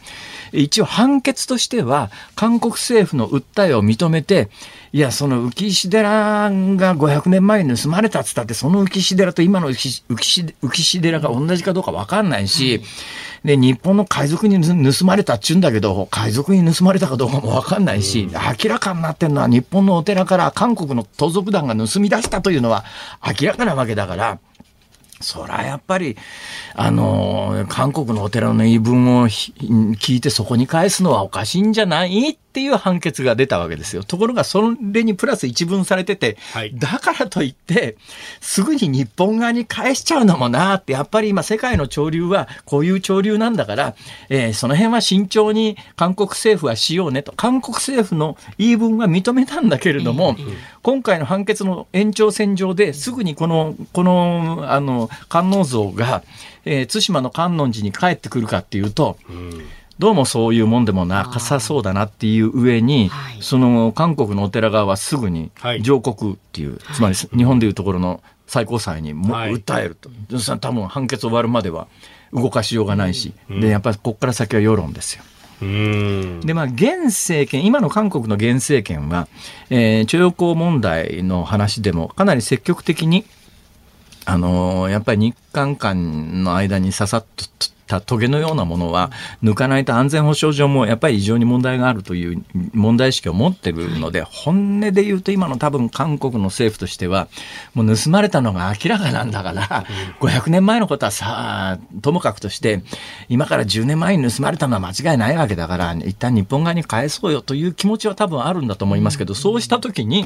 [0.53, 4.49] 一応判決としては、韓国政府の訴えを認めて、
[4.93, 12.81] いや、その浮石寺が500年前に盗まれたっつったって、その浮石寺と今の浮石浮石寺が同じかどうか分かんないし、
[13.43, 22.85] で、日本の海賊に盗まれたっちゅうんだけど、海賊に盗まれたかどうかも分かんないし、明らかになってるのは日本のお寺から韓国の盗賊団が盗み出したというのは
[23.39, 24.39] 明らかなわけだから、
[25.19, 26.15] そらやっぱり、
[26.75, 34.03] あの、韓国のお寺の言い分を聞いてそこに返すのはおかしいんじゃないっていう判決が出たわけですよ。
[34.03, 37.97] ところがそれにプラス一文されてて、はい、だからといって、
[38.41, 43.95] すぐに日本側に返しちゃうのもなって、やっぱり今世界の潮流はこういう潮流なんだから、
[44.29, 47.31] えー、その辺は慎重に韓国政府はしようねと。
[47.33, 50.35] 韓国政府の言い分は認めたんだけれども、
[50.81, 56.23] 今回の判決の延長線上ですぐにこの、この、あの、観音像が、
[56.65, 59.65] えー、対馬の観音寺に帰ってくるかっていうと、うん。
[59.99, 63.09] どうもそういうもんでもなさそうだなっていう上に、
[63.41, 65.49] その韓国のお寺側はすぐに
[65.81, 71.87] 上告っていう、つまり日本でいうところの最高裁にも訴えると、はい、多分判決終わるまでは
[72.31, 75.23] 動かしようがないし、でやっぱりここから先は世論ですよ。
[75.59, 79.27] でまあ現政権今の韓国の現政権は、
[79.71, 83.25] えー、徴用工問題の話でもかなり積極的に
[84.29, 87.45] あのー、やっぱり日韓間の間にささっと
[87.87, 89.11] たトゲのようなものは
[89.43, 97.27] 抜かないと安全保障上もやっぱり異常に問題があるという問題意識を持ってるので、本音で言うと今の多分韓国の政府としては、
[97.73, 99.85] もう盗まれたのが明らかなんだから、
[100.19, 102.83] 500年前のことはさ、ともかくとして、
[103.29, 110.25] 今から10年前に盗まれたのは間違いないわけだから、一旦日本側に返そうよという気持ちは多分あるんだと思いますけど、そうした時に、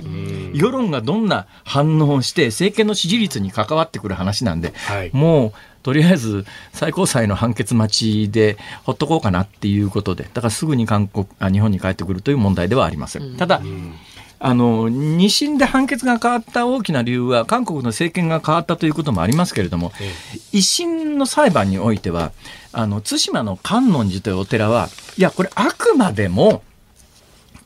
[0.54, 4.74] 世論がどんな反応をして、政権の支持率に関わってくる話なんで、
[5.14, 5.54] もう、
[5.84, 13.38] とりあえず最高裁の判決待ちでほっとこうかなっていうことで、だからすぐに韓国あ日本に帰ってくるという問題ではありません。
[13.38, 13.62] ただ、
[14.40, 19.92] あの2審で判決が変わった大きな理由は韓国の政権が変わったということもありますけれども、
[20.52, 22.32] 一審の裁判においては
[22.74, 26.64] あの対馬の観音寺というお寺はいやこれあくまでも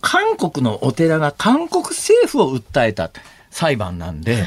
[0.01, 3.11] 韓国のお寺が韓国政府を訴えた。
[3.55, 4.43] 裁判なんで、はい、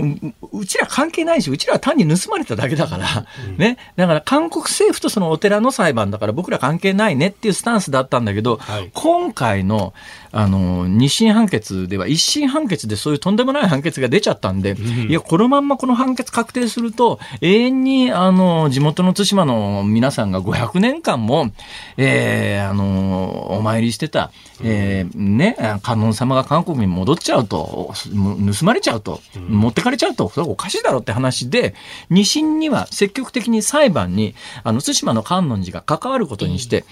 [0.00, 3.26] ううちら関係ないし、うちらは単に盗まれただけだから、
[3.56, 3.78] ね。
[3.96, 8.90] だから韓国政府とそのお寺の裁判だから僕ら関係ないねっていうスタンスだったんだけど、はい。
[8.94, 9.94] 今回の、
[10.32, 14.76] あの、二審判決では一審判決でそういうとんでもない判決が出ちゃったんで、
[15.08, 21.50] いや、このまんまこの判決確定すると、永遠に、あの、地元の対馬の皆さんが500年間も、
[21.96, 24.30] えー、あの、お参りしてた、
[24.62, 31.74] えー、ね、観音様が韓国に戻っちゃうと、む盗まれちゃうと、持ってかれちゃうと、それはおかしいだろうって話で、
[32.10, 34.34] 二審には積極的に裁判に、
[34.64, 36.84] あの、対馬の観音寺が関わることにして、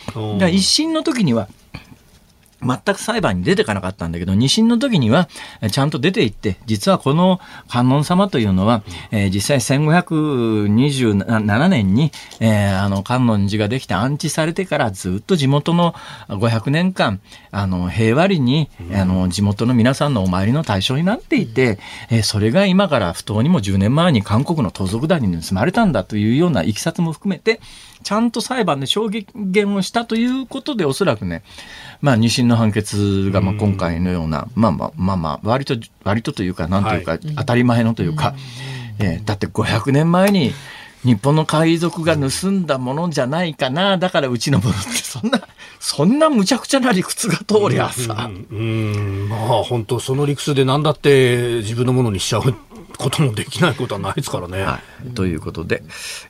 [0.48, 1.48] 一審の時には、
[2.64, 5.28] 全く裁判に出てかなかったんだけど、二審の時には、
[5.60, 15.94] えちゃんと出ていって、実はこの観音様というのは、えー実際1527年に、えーあの、観音寺ができて安置されてからずっと地元の
[16.28, 21.78] 500年間、あの、平和裏に、あの、地元の皆さんのお参りの対象になっていて、
[22.10, 27.60] えーそれが今から不当にも10年前に韓国の盗賊団に盗まれたんだというようないきさつも含めて、
[28.04, 31.42] ちゃんと裁判で証言をしたということで、おそらくね、
[32.00, 35.74] まあ、二審の判決が、まあ、今回のような、まあまあ、まあまあ、割と、
[36.04, 38.34] 割とというか、なんというか、当たり前のというか、
[39.00, 40.52] えーだって500年前に、
[41.04, 45.40] 日本の海賊が盗んだものじゃないかな、だからうちのものって、 そんな、
[45.78, 48.62] そんな無茶苦茶な理屈が通りゃさ、うん、う
[49.26, 49.28] ん。
[49.28, 52.54] まあ本当その理屈で何だって自分のものにしちゃう
[52.98, 54.62] こともできないことはないですからね。
[54.62, 55.82] はい、ということで、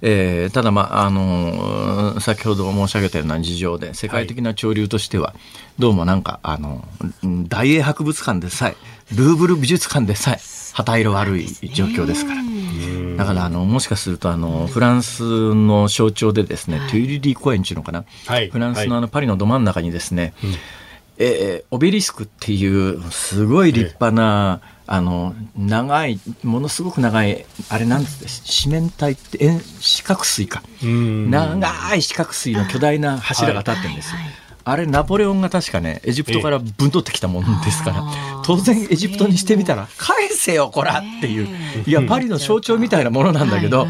[0.03, 5.35] えーただ、まああのー先ほど申し上げたような事情で世界的な潮流としては、
[5.79, 6.87] どうもなんか、あの
[7.23, 8.77] うん大英博物館でさえ
[9.15, 10.39] ルーブル美術館でさえ
[10.73, 12.43] 旗色悪い状況ですから。
[13.17, 18.49] だからあのもしかするとあのフランスの象徴でですね、トゥイリリー公園っていうのかな、はい。
[18.51, 20.35] フランスのあのパリのど真ん中にですね、
[21.19, 31.31] えーオベリスクっていうすごい立派な、あの長いものすごく長いあれなんです四面体って円四角錐か、うん。
[31.31, 34.19] 長い四角錐の巨大な柱が立ってるんですよ。
[34.65, 38.05] あれナポレオンが確かねエジプトからぶん取ってきたものですから
[38.45, 41.49] 当然エジプトにしてみたら返せよこらっていう
[41.87, 43.87] いやパリの象徴みたいなものなんだけど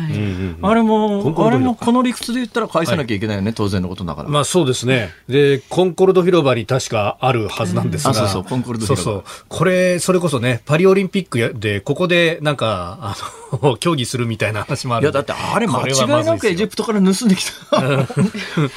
[0.62, 4.28] あれもあれもこの理屈で言ったら返さなきゃいけないよね当然のことだから。
[4.28, 5.10] まあそうですね。
[5.28, 8.10] で、コンコルド広場に確かあるはずなんですが。
[8.10, 9.46] あそうそうコンコルド広場そうそう。
[9.48, 13.16] これ、それこそね、パリオリンピックやで、ここでなんか、あ
[13.62, 15.04] の、 競技するみたいな話もある。
[15.04, 17.80] いやだってあれ間違いなくエジプトから盗んできた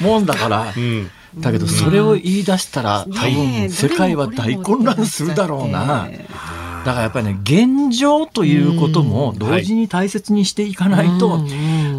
[0.04, 1.10] もんだからうん。
[1.40, 6.06] だけどそれを言い出したら多分世界は大混乱するだろうな。
[6.06, 6.26] ね。
[6.84, 11.34] だからやっぱりね現状ということも同時に大切にしていかないと、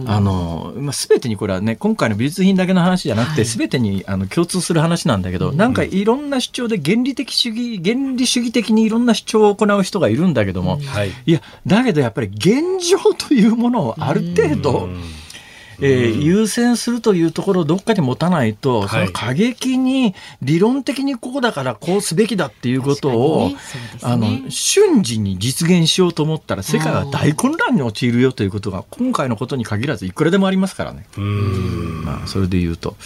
[0.07, 3.45] あの、まあ、全てにこれはね今回の美術品だけの話じゃなくて、はい。
[3.45, 11.11] 全てにあの共通する話なんだけど、なんかいろんな主張で原理的主義原理主義的にいろんな主張を行う人がいるんだけども、はい。
[11.25, 15.03] いやだけどやっぱり現状というものをある程度、うん
[15.81, 23.55] えー優先するというところをどっかに持たないと、はいその過激に理論的にこうだからこうすべきだっていうことを、ね
[24.01, 31.05] あの瞬時に実現しようと思ったら世界は大混乱に陥るよということが今回のことに限らずいくらでもありますからね。
[31.17, 32.03] うん。
[32.05, 32.97] まあ、それで言うと、はい。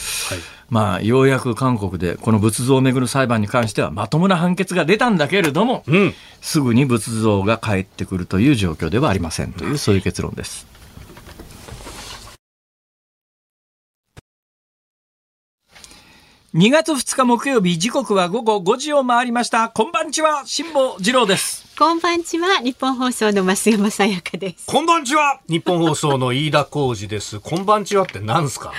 [0.69, 6.13] まあ、ようやく韓国でこの仏像をめぐる裁判に関してはまともな判決が出たんだけれども、うん。
[6.41, 10.72] すぐに仏像が帰ってくるという状況ではありませんというそういう結論です。
[16.55, 19.69] 2月2日木曜日時刻は午後5時を回りました。
[19.69, 21.65] こんばんちは辛坊治郎です。
[21.79, 24.67] こんばんちは日本放送の増山さやかです。
[24.67, 27.39] こんばんちは日本放送の飯田浩二です。
[27.39, 28.71] こんばんちはって何すか？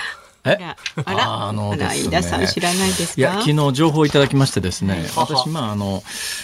[0.45, 0.57] え？
[1.05, 1.85] あら、あのね。
[1.93, 3.21] 飯田さん知らないですか？
[3.21, 6.03] いや昨日情報をいただきましてですね私まああの、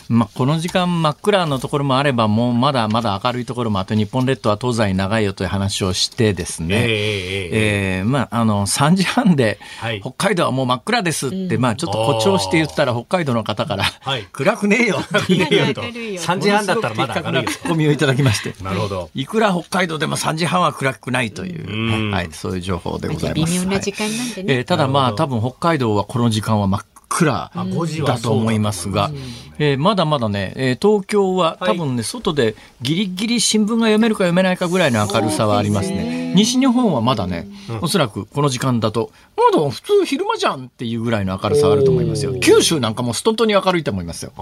[0.09, 10.01] まあ、この時間真っ暗のところもあればもうまだまだ明るいところもあって日本列島は東西に長いよという話をしてですね、えええええーまあ、あの、3時半で、はい。
[10.01, 14.27] 北海道はもう真っ暗ですって、まあ、ちょっと誇張して言ったら、北海道の方から、はい。
[14.31, 14.99] 暗くねえよ。
[14.99, 17.97] っていう、明るい明るいよ3時半だったらまだ明るいツッコミをい。
[17.97, 19.09] ただきまして、なるほど。
[19.13, 19.25] い。
[19.25, 21.31] くら北海道でも3時半は暗くない。
[21.31, 23.53] という、うんはい、そういう情報でございます。
[23.53, 24.53] 微妙な時間なんでね。
[24.55, 29.11] えーただまあ、多分北海道はこの時間は真っ暗あ5時はだと思いますが、
[29.59, 36.21] えーまだまだね、えー東京は多分ね、外でギリギリ新聞が読めるか読めないかぐらいの明るさはありますね。
[36.33, 37.47] 西日本はまだね、
[37.81, 42.39] おそらくこの時間だと、まだ普通昼間じゃんっていうぐらいの明るさはあると思いますよ。
[42.39, 44.31] 九州なんかもストントに明るいと思いますよ。
[44.37, 44.41] あ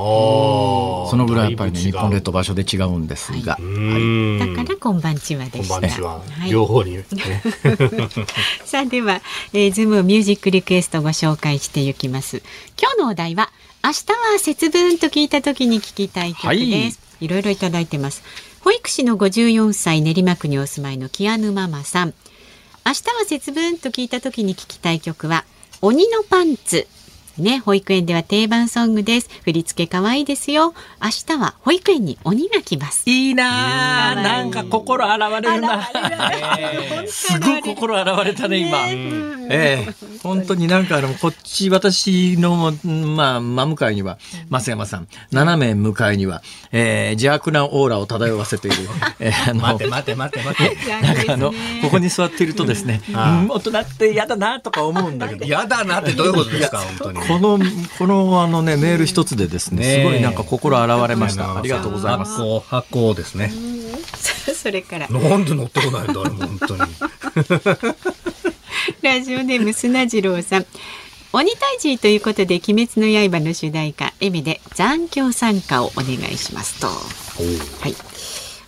[1.07, 1.09] あ。
[1.09, 3.57] そのぐらいやっぱりね、日本列島場所で違うんですが。
[3.59, 4.39] うん。
[4.55, 5.81] だからこんばんちはでこんした。
[5.81, 6.19] ばんちは。
[6.19, 7.03] はい両方に、ね。
[8.65, 9.21] さあでは、
[9.53, 12.41] えー、ズームミュージックリクエストご紹介していきます。
[12.79, 13.49] 今日のお題は
[13.83, 16.99] 明日は節分と聞いた時に聞きたい曲です。
[17.19, 18.23] い、ろいろいただいてます。
[18.61, 22.13] 保育士の54歳練馬区にお住まいのキアヌママさん
[22.85, 25.45] 明日は節分と聞いた時に聞きたい曲は
[25.81, 26.87] 鬼のパンツ
[27.41, 29.29] ね、保育園では定番ソングです。
[29.43, 30.73] 振り付け可愛いですよ。
[31.01, 33.09] 明日は保育園に鬼が来ます。
[33.09, 35.87] いいななんか心洗われるな。
[37.07, 38.77] すごい心洗われたね、今。
[39.51, 44.17] ええ本当になんかあの、こっち、私の、まあ、真向かいには、
[44.49, 48.77] 増山さん、斜め向かいには、えー、邪悪なオーラを漂わせている。
[49.19, 50.77] えー、あの、待て待て待て待て。
[51.01, 55.45] なんかあの、ここに座っているとですね、うん、大人って嫌だなとか思うんだけど。
[55.45, 57.19] 嫌だなってどういうことですか、本当に。
[57.29, 57.59] この、
[57.99, 61.59] このあのね、メール一つでですね、すごいなんか心洗われました。
[61.59, 62.31] ありがとうございます。
[62.31, 63.53] 発行、発行ですね。
[64.55, 65.07] それから。
[65.07, 66.81] なんで乗ってこないんだ、本当に。
[69.03, 70.65] ラジオネーム砂次郎さん。
[71.31, 76.87] 鬼退治ということで、鬼滅の刃の主題歌、エミで残響参加をお願いしますと。
[76.87, 76.93] は
[77.87, 77.95] い。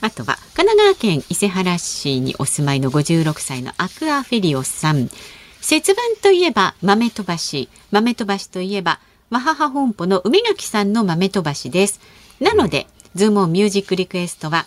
[0.01, 5.09] あとは、神奈川県伊勢原市にお住まいの56歳のアクアフェリオさん。
[5.61, 7.69] 節分といえば豆飛ばし。
[7.91, 8.99] 豆飛ばしといえば
[9.29, 12.01] わはは本舗の梅垣さんの豆飛ばしです。
[12.39, 14.65] なのでズームオンミュージックリクエストは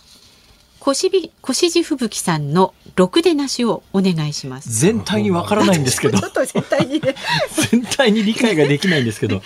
[0.85, 4.71] 腰び腰地吹雪さんのろくでなしをお願いします。
[4.81, 6.19] 全体にわからないんですけど。
[6.21, 7.15] ちょっと全体に、ね、
[7.71, 9.41] 全体に理解ができないんですけど。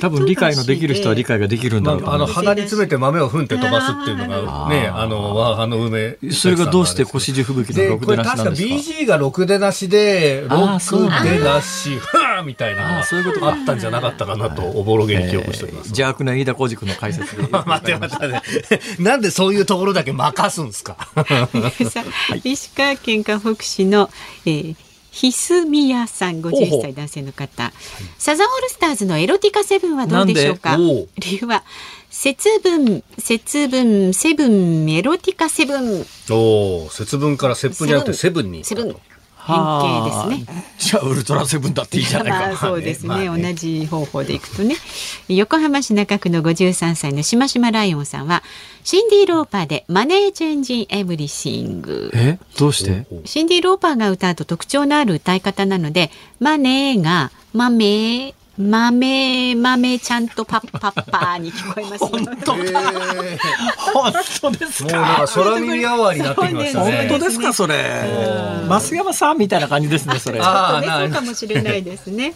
[0.00, 6.16] 多分理解のできる人は理解ができるんだろう、まあ、あの鼻に詰めて豆をふんって飛ばすっていうのがね、あのあの梅。
[6.32, 8.68] それがどうして腰地吹雪のろくでなしなんですか？
[8.74, 12.00] 確か BG がろくでなしでろくでなし
[12.40, 15.88] ふんみたいなそういうことがあったんじゃなかったかなとおぼろげに記憶しております。
[15.88, 17.42] 邪悪な飯田浩二君の解説で。
[17.50, 18.42] 待って待ってね。
[18.98, 20.96] なんでそういうところだけ任すんですか？
[22.44, 24.10] 石川県河北市の、
[24.46, 24.76] えー、
[25.10, 27.72] ひすみやさん51歳男性の方。
[28.18, 30.76] サザンオールスターズのエロティカセブンはどうでしょうか？
[30.76, 31.64] 理由は
[32.10, 36.06] 節分節分セブンエロティカセブン。
[36.30, 38.64] お節分から節分じゃなくてセブンに。
[38.64, 38.96] セブン
[39.46, 40.64] 変形ですね。
[40.78, 42.38] じゃあウルトラセブンだっていいじゃないか。
[42.38, 44.76] まあ、そうですね、ね、同じ方法でいくとね。
[45.28, 48.42] 横浜市中区の53歳のしましまライオンさんは
[48.84, 52.10] シンディ・ローパーでマネーチェンジエブリシング。
[52.14, 52.38] え？
[52.58, 53.06] どうして？
[53.24, 62.04] シンディ・ローパーが歌うと特徴のある歌い方なのでマネーがマメ豆豆ちゃんとパッパッパーに聞こえます。
[62.04, 62.54] 本当
[63.92, 64.96] 本当ですか？
[64.96, 67.08] もうなんか空耳アワーになってきましたね。
[67.08, 67.82] 本当ですかそれ？
[68.68, 70.40] 増山さんみたいな感じですねそれ。
[70.40, 72.34] ああ、そうかもしれないですね。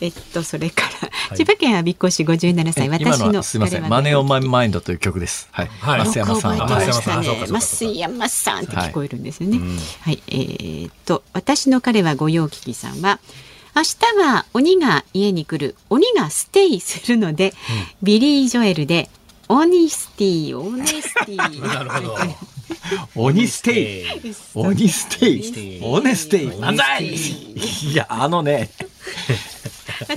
[0.00, 0.84] えっとそれか
[1.30, 5.48] ら、千葉県我孫子市57歳私のすみません Money On My Mind という曲です。
[5.50, 5.70] はい。
[6.04, 6.58] 増山さん。
[6.58, 6.64] 増
[7.94, 9.58] 山さんって聞こえるんですよね。
[10.02, 10.22] はい。
[10.28, 13.18] えっと私の彼は御用聞きさんは。
[13.74, 15.76] 明日は鬼が家に来る。
[15.88, 17.54] 鬼が stay するので、うん、
[18.02, 19.08] ビリー・ジョエルで
[19.48, 21.36] 鬼 stay Honesty
[21.66, 22.16] なるほど。
[23.14, 24.06] 鬼ステイ
[24.54, 27.14] 鬼 stay Honesty なんだい。
[27.14, 28.70] いやあのね。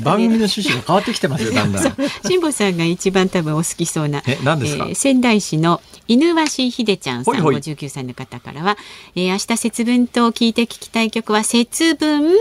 [0.01, 1.95] 番組の趣旨が変わってきてますよだんだん。
[2.25, 4.23] 辛坊さんが一番多分お好きそうな。
[4.25, 8.77] え何ですか、えー、仙台市の犬鷲秀ちゃんさん59歳の方からは、
[9.15, 12.33] えー、明日節分と聞いて聞きたい曲は節分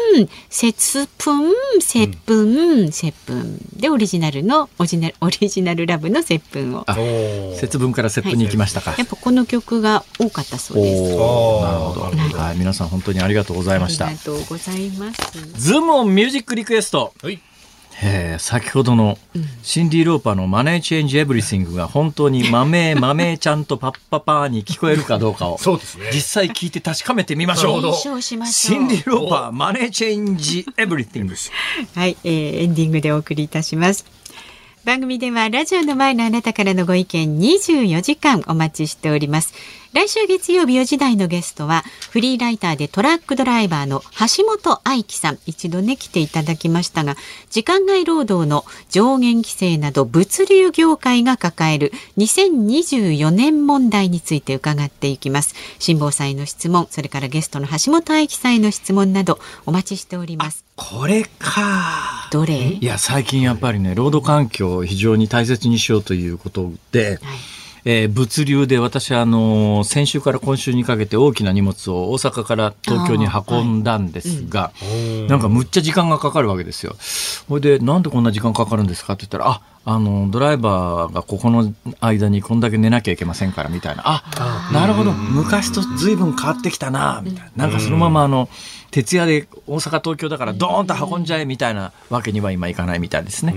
[0.48, 3.58] 節分節分節分。
[3.76, 6.84] でオリジナルのオリジナルオリジナルラブの接吻を。
[7.56, 11.02] 節分から接吻に行きましたか、はい、やっぱこの曲が多かったそうです。
[11.02, 12.00] なるほど、
[12.38, 14.06] はい、皆さん本当にありがとうございました。
[14.06, 15.38] ありがとうございます。
[15.60, 17.40] ズームオンミュージックリクエスト、はい
[18.04, 19.16] えー、先ほどの
[19.62, 27.94] シンディ・ローパーの Money Changes Everything が本当に豆豆ちゃんとパッパパーに聞こえるかどうかを そうです、ね、実際聞いて確かめてみましょう。
[27.94, 28.16] シ
[28.76, 31.34] ンディ・ローパー Money Changes Everything
[31.94, 34.04] はい、えー、エンディングでお送りいたします。
[34.84, 39.54] 番組ではラジオの前のあなたからのご意見24時間お待ちしております。
[39.92, 44.00] 来週月曜日4時台のゲストはフリーライターでトラックドライバーの
[44.36, 45.38] 橋本愛樹さん。
[45.44, 47.14] 一度ね来ていただきましたが
[47.50, 55.54] 時間外労働の上限規制など物流業界が抱える2024年問題について伺っていきます。
[55.78, 60.64] 辛坊さんへの質問それからゲストの橋本愛樹さんへの質問などお待ちしております。
[60.74, 62.30] これか。
[62.32, 62.78] どれ？
[62.80, 67.38] いや最近やっぱりね労働環境を非常に大切にしようということで、はい
[67.84, 76.96] えー、物流で私あの先週から今週にかけて大きな荷物を大阪から東京に運んだんですが、はいうん、なんかむっちゃ時間がかかるわけですよ。
[77.48, 79.14] ほいでなんでこんな時間かかるんですか？
[79.14, 84.02] って言ったらああの、ドライバーがここの間にこんだけ寝なきゃいけませんからみたいな。
[84.06, 85.10] あ、なるほど。
[85.10, 87.66] 昔と随分変わってきたな、みたいな。
[87.66, 88.48] なんかそのままあの、
[88.92, 93.52] 徹夜で大阪東京だからドーンと運んじゃえみたいなわけには今いかないみたいですね。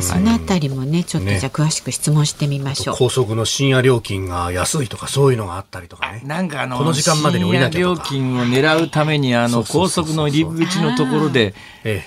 [0.00, 6.22] そのあたりもねちょっとじゃあ詳しく質問してみましょう、ね、高速の深夜料金が安いとかそういうのがあったりとかね。
[6.24, 11.54] なんかあのこの時間までに降りなきゃ料金を狙うために あの高速の入り口のところで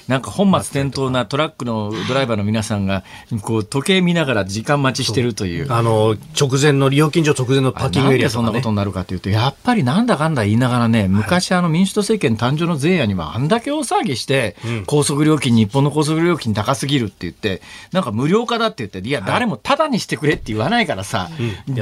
[0.09, 3.03] なんか本末転倒なトラックのドライバーの皆さんが
[3.41, 5.71] こう時計見ながら時間待ちしてるという。
[5.71, 14.55] あの直前の料金所直前のパーキングエリアとか、ね、そんなことになるかというとやっぱりなんだかんだ言いながらね昔あの民主党政権誕生の前夜にはんだけ大騒ぎして、
[14.85, 17.61] 高速料金、日本の高速料金高すぎるって言って、
[17.91, 21.29] なんか無料化だって言って、いや、誰もタダにしてくれって言わないからさ、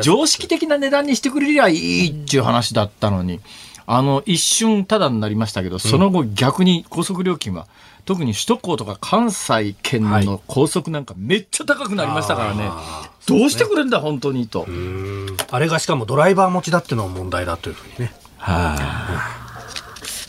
[0.01, 3.39] 常識的な値段にしてくれりゃいいっていう話だったのに、
[3.85, 7.67] あの、一瞬タダになりましたけど、その後逆に高速料金は、
[8.05, 12.69] 特に首都高とか関西圏の高速なんかめっちゃ高くなりましたからね。
[13.27, 14.67] どうしてくれんだ、本当にと。
[15.51, 18.13] あれがしかもドライバー持ちだっていうのも問題だというふうにね。
[18.37, 19.42] はい、あ、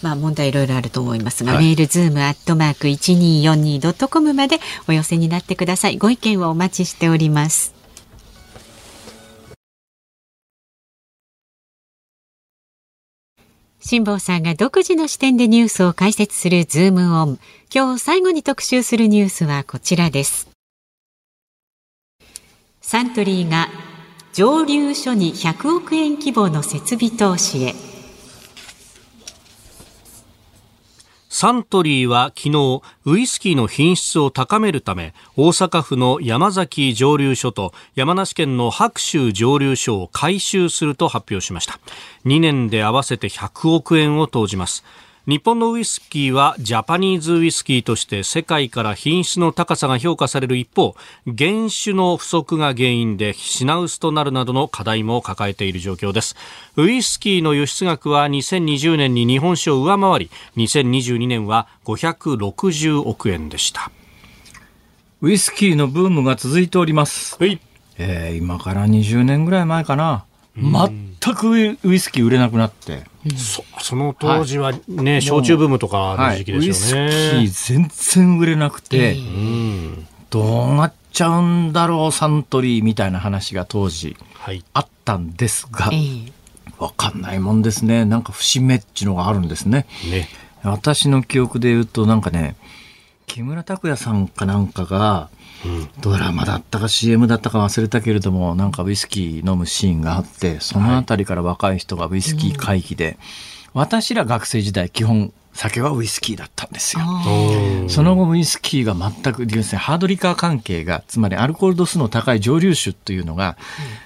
[0.05, 5.97] まあ問題いろいろあると思いますが、はい、メールズームアットマーク 1242.com までお寄せになってください。
[5.97, 7.73] ご意見をお待ちしております。
[13.81, 17.39] 辛坊さんが独自の視点でニュースを解説するズームオン。
[17.75, 20.51] 今日最後に特集するニュースはこちらです。
[22.83, 23.69] サントリーが
[24.35, 27.94] 蒸留所に100億円規模の設備投資へ。
[31.37, 41.81] サントリーは昨日ウイスキーの品質を高めるため大阪府の山崎蒸留所と山梨県の白州蒸留所を改修すると発表しました。
[42.25, 44.85] 2年で合わせて100億円を投じます。
[45.27, 50.95] 日本のウイスキーはジャパニーズウイスキーとして世界から品質の高さが評価される一方
[51.25, 56.37] 原酒の不足が原因で品薄となるなどの課題も抱えている状況です。
[56.77, 63.91] ウイスキーの輸出額は2020年に日本酒を上回り2022年は560億円でした。
[65.23, 67.59] ウイスキーのブームが続いております、はい。
[67.97, 70.27] えー、今から20年ぐらい前かな。
[70.55, 73.05] 全くウイスキー売れなくなって、
[73.37, 77.91] そその当時はね、はい、焼酎ブームとかの時期ですよね、はい、ウイスキー全
[78.27, 79.17] 然売れなくて、
[80.31, 84.17] どうなっちゃうんだろうサントリーみたいな話が当時
[84.73, 86.33] あったんですが、はい、
[86.79, 88.05] わかんないもんですね。
[88.05, 89.87] なんか節目っちゅうのがあるんですね。
[90.11, 90.29] ね。
[90.63, 92.57] 私の記憶で言うとなんかね
[93.27, 95.29] 木村拓哉さんかなんかが
[96.01, 103.19] ドラマだったか CM だったか忘れたけれどもなんかウイスキー飲むシーンがあってその辺りから若い人がウイスキー回帰で、
[103.73, 107.03] 私ら学生時代基本酒はウイスキーだったんですよ。
[107.89, 113.57] その後ウイスキーが全くですね、ハードリカー関係が、つまりアルコール度数の高い蒸留酒というのが、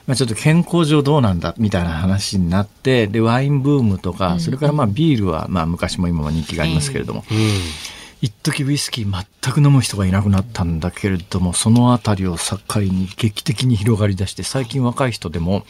[0.06, 7.24] まあちょっと健康上どうなんだみたいな話になって、で、ワインブームとか、それからまあビールはまあ昔も今も人気がありますけれども、
[8.20, 15.64] 一時ウイスキー全く飲む人がいなくなったんだけれどもその辺りを境に劇的に広がりだして最近若い人でも、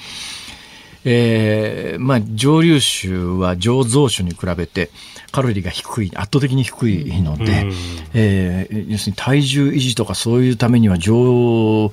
[1.05, 4.91] えーまあ、蒸留酒は醸造酒に比べて
[5.31, 7.73] カロリーが低い圧倒的に低いので、うん、
[8.15, 11.91] えー、要するに体重維持とかそういうためには蒸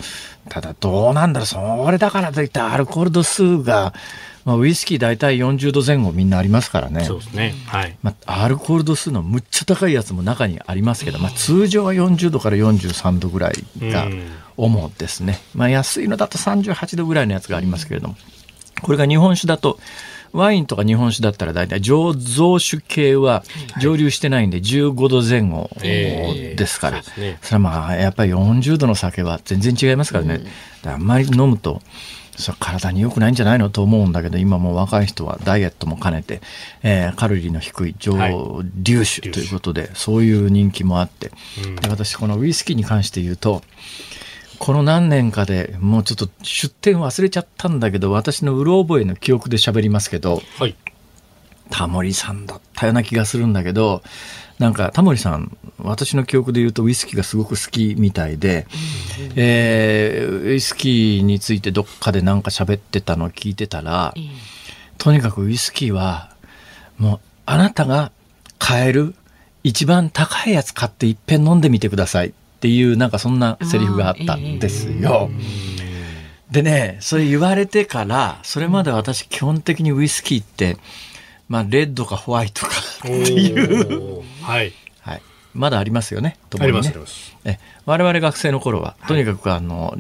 [0.47, 3.93] ただどうなんだろうそれだからといってアルコール度数が
[4.45, 7.03] まあ、ウイスキー大体40度前後みんなありますからね。
[7.03, 7.55] そうですね。
[7.65, 7.97] はい。
[8.03, 13.53] まあ、アルコール度数のむっちゃ高いやつも中にありますけど、まあ、通常は40度から43度ぐらい
[13.91, 14.07] が
[14.55, 15.41] 主ですね。
[15.55, 18.15] まあ、安いのだと38度ぐらいのやつがありますけれども、
[18.83, 19.79] これが日本酒だと、
[20.31, 23.45] ワインとか日本酒だったら大体醸造酒系は
[23.79, 30.41] 蒸留してないんで15度前後ですから、それはまあやっぱり40度の酒は全然違いますからね、
[30.83, 31.81] あんまり飲むと
[32.35, 36.41] それ体に良くないんじゃないのと思うんだけど今もう若い人はダイエットも兼ねて、
[36.83, 41.31] えー、カロリーの低い蒸留酒ということで、はい、そういう人気もあって、
[41.65, 43.61] うん、で私このウイスキーに関して言うと
[44.59, 50.75] この何年かでもうちょっと出店忘れちゃったんだけど私のうろ覚えの記憶で喋りますけど、はい、
[51.69, 54.03] タモリさんだったような気がするんだけど
[54.59, 58.67] なんかタモリさん私の記憶で言うとウイスキーがすごく好きみたいで、
[59.35, 64.13] えー、ウイスキーについてどっかでなんか喋ってたのを聞いてたら、
[64.97, 66.29] とにかくウイスキーは
[66.97, 68.11] もうあなたが
[68.59, 69.13] 買える
[69.63, 75.29] 一番高いやつ買っていっぺん飲んでみてくださいっていうなんかそんなセリフがあったんですよ。
[76.49, 80.77] でねそれ言われてからそれまで私基本的にウイスキーって
[81.47, 84.73] まあレッドかホワイトかっていうはい。
[85.01, 85.21] はい。
[85.53, 86.37] まだありますよね。
[86.59, 87.35] あります、あります。
[87.45, 89.97] え我々学生の頃は、とにかくあの、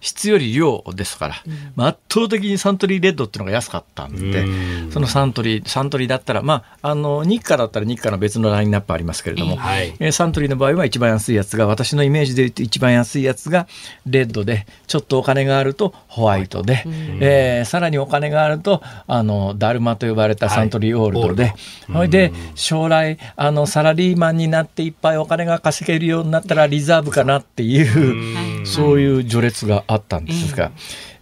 [0.00, 1.34] 質より量ですから、
[1.74, 9.94] まあ圧倒的にサントリーレッドっていうのが安かったんでうん、そのサントリー、サントリーだったら、まあ、あの、日課だったら日課の別のラインナップありますけれども、はい。
[9.98, 13.66] えーサントリーの場合は一番安いやつが、私のイメージで言うと一番安いやつが
[14.06, 16.84] レッドで、ちょっとお金があるとホワイトで、
[17.20, 21.54] えーさらにお金があると、あの、ダルマと呼ばれたサントリーオールドで、
[21.86, 30.72] それで、将来、あの、サラリーマンになっていっぱいお金が稼げるようになったらリザーブかなっていう、そういう序列があったんですが、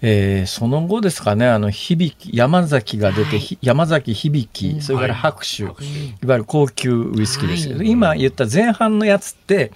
[0.03, 5.75] えーその後ですかね、あの、響き、山崎が出て、ひ山崎響き、それから白州、い、わ
[6.35, 7.89] ゆる高級ウイスキーですけど、はい。
[7.89, 9.73] 今言った前半のやつって、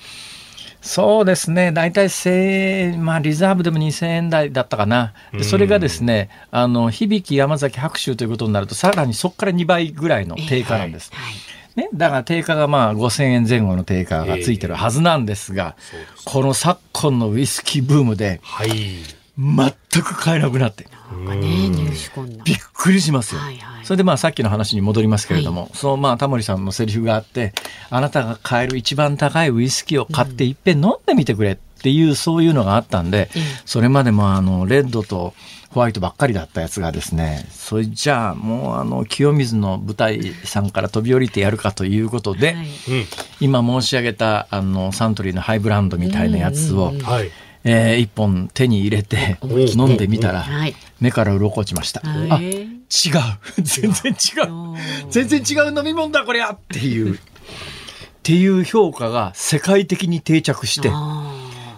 [0.81, 11.11] そうですね、大体せまあ、リザーブでも2000円台だったかな、でそれがですね、あの響き、山崎、白州ということになると、さらにそこから2倍ぐらいの定価なんです。
[11.13, 18.71] はいね、だから定価がまあ5000円前後の定価がついてるはずなんですが、そうですこの昨今のウイスキーブームで、はい。
[19.39, 20.89] 全く買えなくなって、
[22.45, 23.41] びっくりしますよ。
[23.41, 23.87] はいはい。
[23.87, 27.53] それでまあさっきの話に戻りますけれども、そのまあタモリさんのセリフがあって、
[27.89, 33.43] あなたが買える一番高いウイスキーを買っていっぺん飲んでみてくれっていう、そういうのがあったんで、ええ。
[33.65, 35.35] それまでもあの、レッドと
[35.71, 42.73] ホワイトばっかりだったやつがですね、それじゃあもうあの、清水の舞台さんから飛び降りてやるかということで、はいうん。
[43.41, 47.31] 今申し上げたあの、サントリーのハイブランドみたいなやつを、はい。
[47.65, 52.01] えー一本手に入れて飲んでみたら、はい目から鱗落ちました。
[52.01, 52.83] はいあ、違う。
[53.63, 55.11] 全然違う。
[55.11, 57.17] 全然違う飲み物だこりゃっていう。
[57.17, 57.19] っ
[58.23, 61.35] ていう評価が世界的に定着して、あ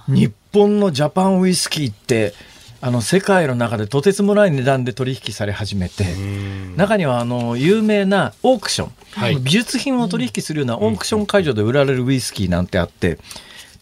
[0.08, 2.34] 日本のジャパンウイスキーって、
[2.82, 6.76] あの世界の中でとてつもない値段で取引され始めて、うん。
[6.76, 9.36] 中にはあの有名なオークション、はい。
[9.36, 13.18] 美術品を取引するようなオークション会場で売られるウイスキーなんてあって、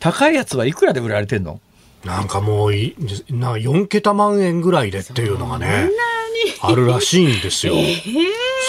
[0.01, 1.61] 高いやつはいくらで売られてんの？
[2.05, 2.96] なんかもうい、
[3.30, 5.90] な4桁万円ぐらいでっていうのがね、
[6.61, 7.74] あるらしいんですよ。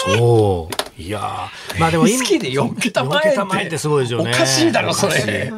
[0.06, 0.68] そ
[0.98, 1.00] う。
[1.00, 1.80] いやー。
[1.80, 4.30] まあでも今ウイスキーで4桁万円って4桁万円ってすごいですよね。
[4.32, 5.52] おかしいだろそれ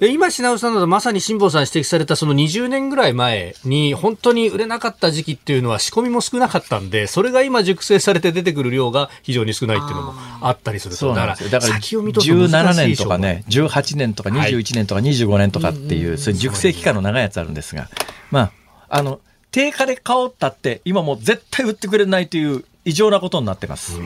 [0.00, 11.00] 今品尾さんなどまさに辛坊さん指摘されたその20年ぐらい前に本当に売れなかった時期っていうのは仕込みも少なかったんでそれが今熟成されて出てくる量が非常に少ないっていうのもあったりすると。
[11.00, 11.50] そうなんですよ。
[11.50, 17.88] だから先を見とくと難17しい年とかね、18年とか21年とか25年とかっていう、そういう熟成期間の長いやつあるんですが、
[18.30, 18.50] まあ、
[18.88, 19.20] あの、
[19.50, 23.98] 定価で買おうったって、今もう絶対売ってくれないという異常なことになってます。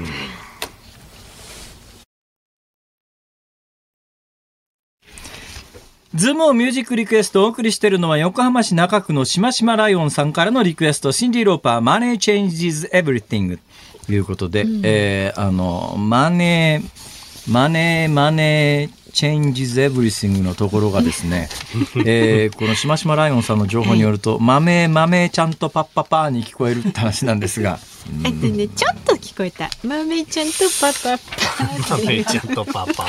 [6.15, 13.59] ズームをミュージックリクエストをお送りしているのは横浜市中区のしましまライオンさんからのリクエスト、シンディ・ローパー、 Money Changes Everything。
[14.07, 21.49] ということで、えーあの、マネー、マネー、マネー、チェンジズ・エブリシングのところがですね、
[22.05, 27.79] えーこのしましまライオンさんの情報によると、豆、豆ちゃんとパッパパーに聞こえるって話なんですが、
[28.23, 29.71] あとねちょっと聞こえた。
[29.85, 33.07] 豆ちゃんとパパパ豆ちゃんとパパパ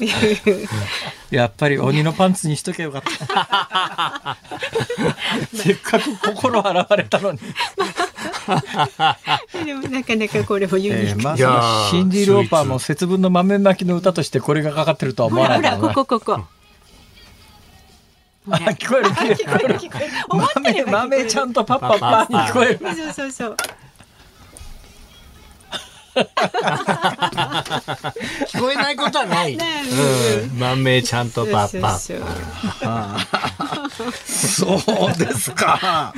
[1.30, 4.36] やっぱり鬼のパンツにしとけばよかった。
[5.54, 7.38] せっかく心洗われたのに。
[9.64, 11.36] でもなかなかこれもユニーク、えーま
[11.90, 16.36] シンディ・ローパーも節分の豆まきの歌としてこれがかかってるとは思ほらほらわないからなこここ。
[16.36, 16.44] こほ
[18.54, 19.10] あら聞こえる。
[19.10, 20.12] 聞こえる聞こえる。
[20.28, 22.78] 思ってれば豆る豆ちゃんとパッパッパーに聞こえる。
[22.96, 23.56] そうそうそう
[28.46, 29.56] 聞こえないことはない。
[29.56, 29.82] ね
[30.50, 30.58] うん。
[30.58, 31.98] 豆ちゃんとパパ。
[31.98, 32.20] そう
[34.26, 36.12] そうそうですか。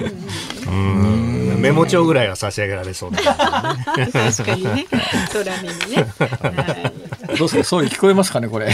[0.66, 1.60] うん。
[1.60, 3.76] メモ帳ぐらいは差し上げられそうだ。
[3.96, 4.06] ね。
[4.12, 4.86] 確かにね。
[5.32, 6.92] 空耳ね、は
[7.34, 7.36] い。
[7.36, 7.64] どうですか？
[7.64, 8.72] 総理聞こえますかねこれ？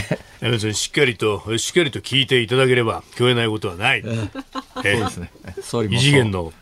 [0.73, 4.03] しっかりと、しっかりと聞いていただければ、聞こえないことはない。
[4.05, 5.31] えそうですね。
[5.63, 6.53] 総理も異次元の、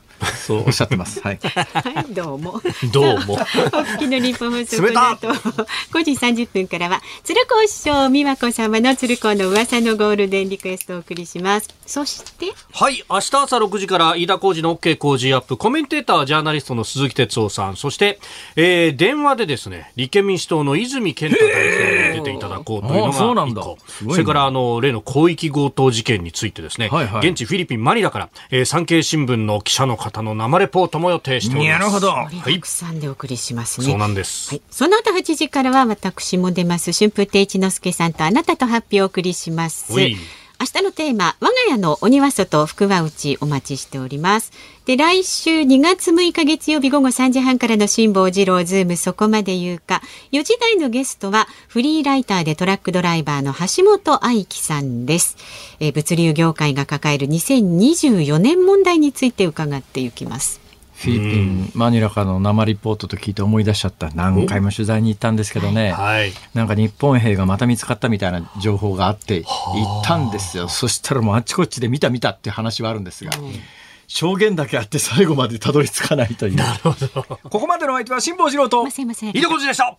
[0.46, 2.60] そうおっしゃってますはいはい、どうも。
[2.92, 3.34] どうも。
[3.34, 13.02] お聞きの日本放送冷たこの後5時30分からは鶴光師匠美和子様の鶴光の噂のゴールデンリクエストをお送りしますそしてはい。
[13.08, 15.56] 明日朝6時から飯田浩二の OK 工事アップ。
[15.56, 17.76] コメンテーターはジャーナリストの鈴木哲夫さん。
[17.76, 18.18] そして、
[18.56, 23.62] えー電話でですね、立憲民主党の泉健太代表に出ていただこうというのあそうなんだ。
[23.86, 31.80] すごいねそれから、あの、例の広域強盗事件についてですね、はいはい現地フィリピン・マニラから、えー産経新聞の記者の方方の生レポートも予定しております。
[31.80, 34.50] なるほど盛りだくさんでお送りしますね、そうなんです。
[34.50, 40.16] はい、その後8時からは私も出ます春風亭一之輔さんとあなたと発表をお送りしますはい
[40.58, 44.52] 明日のテーマ、我が家のお庭外福は内お待ちしております。
[44.86, 50.00] で、来週2月6日月曜日午後3時半からの辛坊治郎ズームそこまで言うか。
[50.32, 55.36] 4時台のゲストはフリーライターでトラックドライバーの橋本愛樹さんです。
[55.78, 60.65] え、物流業界が抱える2024年問題について伺っていきます。
[60.96, 73.32] フィリピン、マニラからの生リポートと聞いて思い出しちゃった何回も取材に行ったんですけどね、はい、なんか日本兵がまた見つかったみたいな情報があって行ったんですよそしたらもうあっちこっちで見た見たっていう話はあるんですが。
[74.08, 76.54] 証言だけあって最後までたどり着かないという。
[76.54, 77.24] なるほど。
[77.50, 78.92] ここまでの相手は辛坊治郎と、井
[79.42, 79.98] 戸こでした。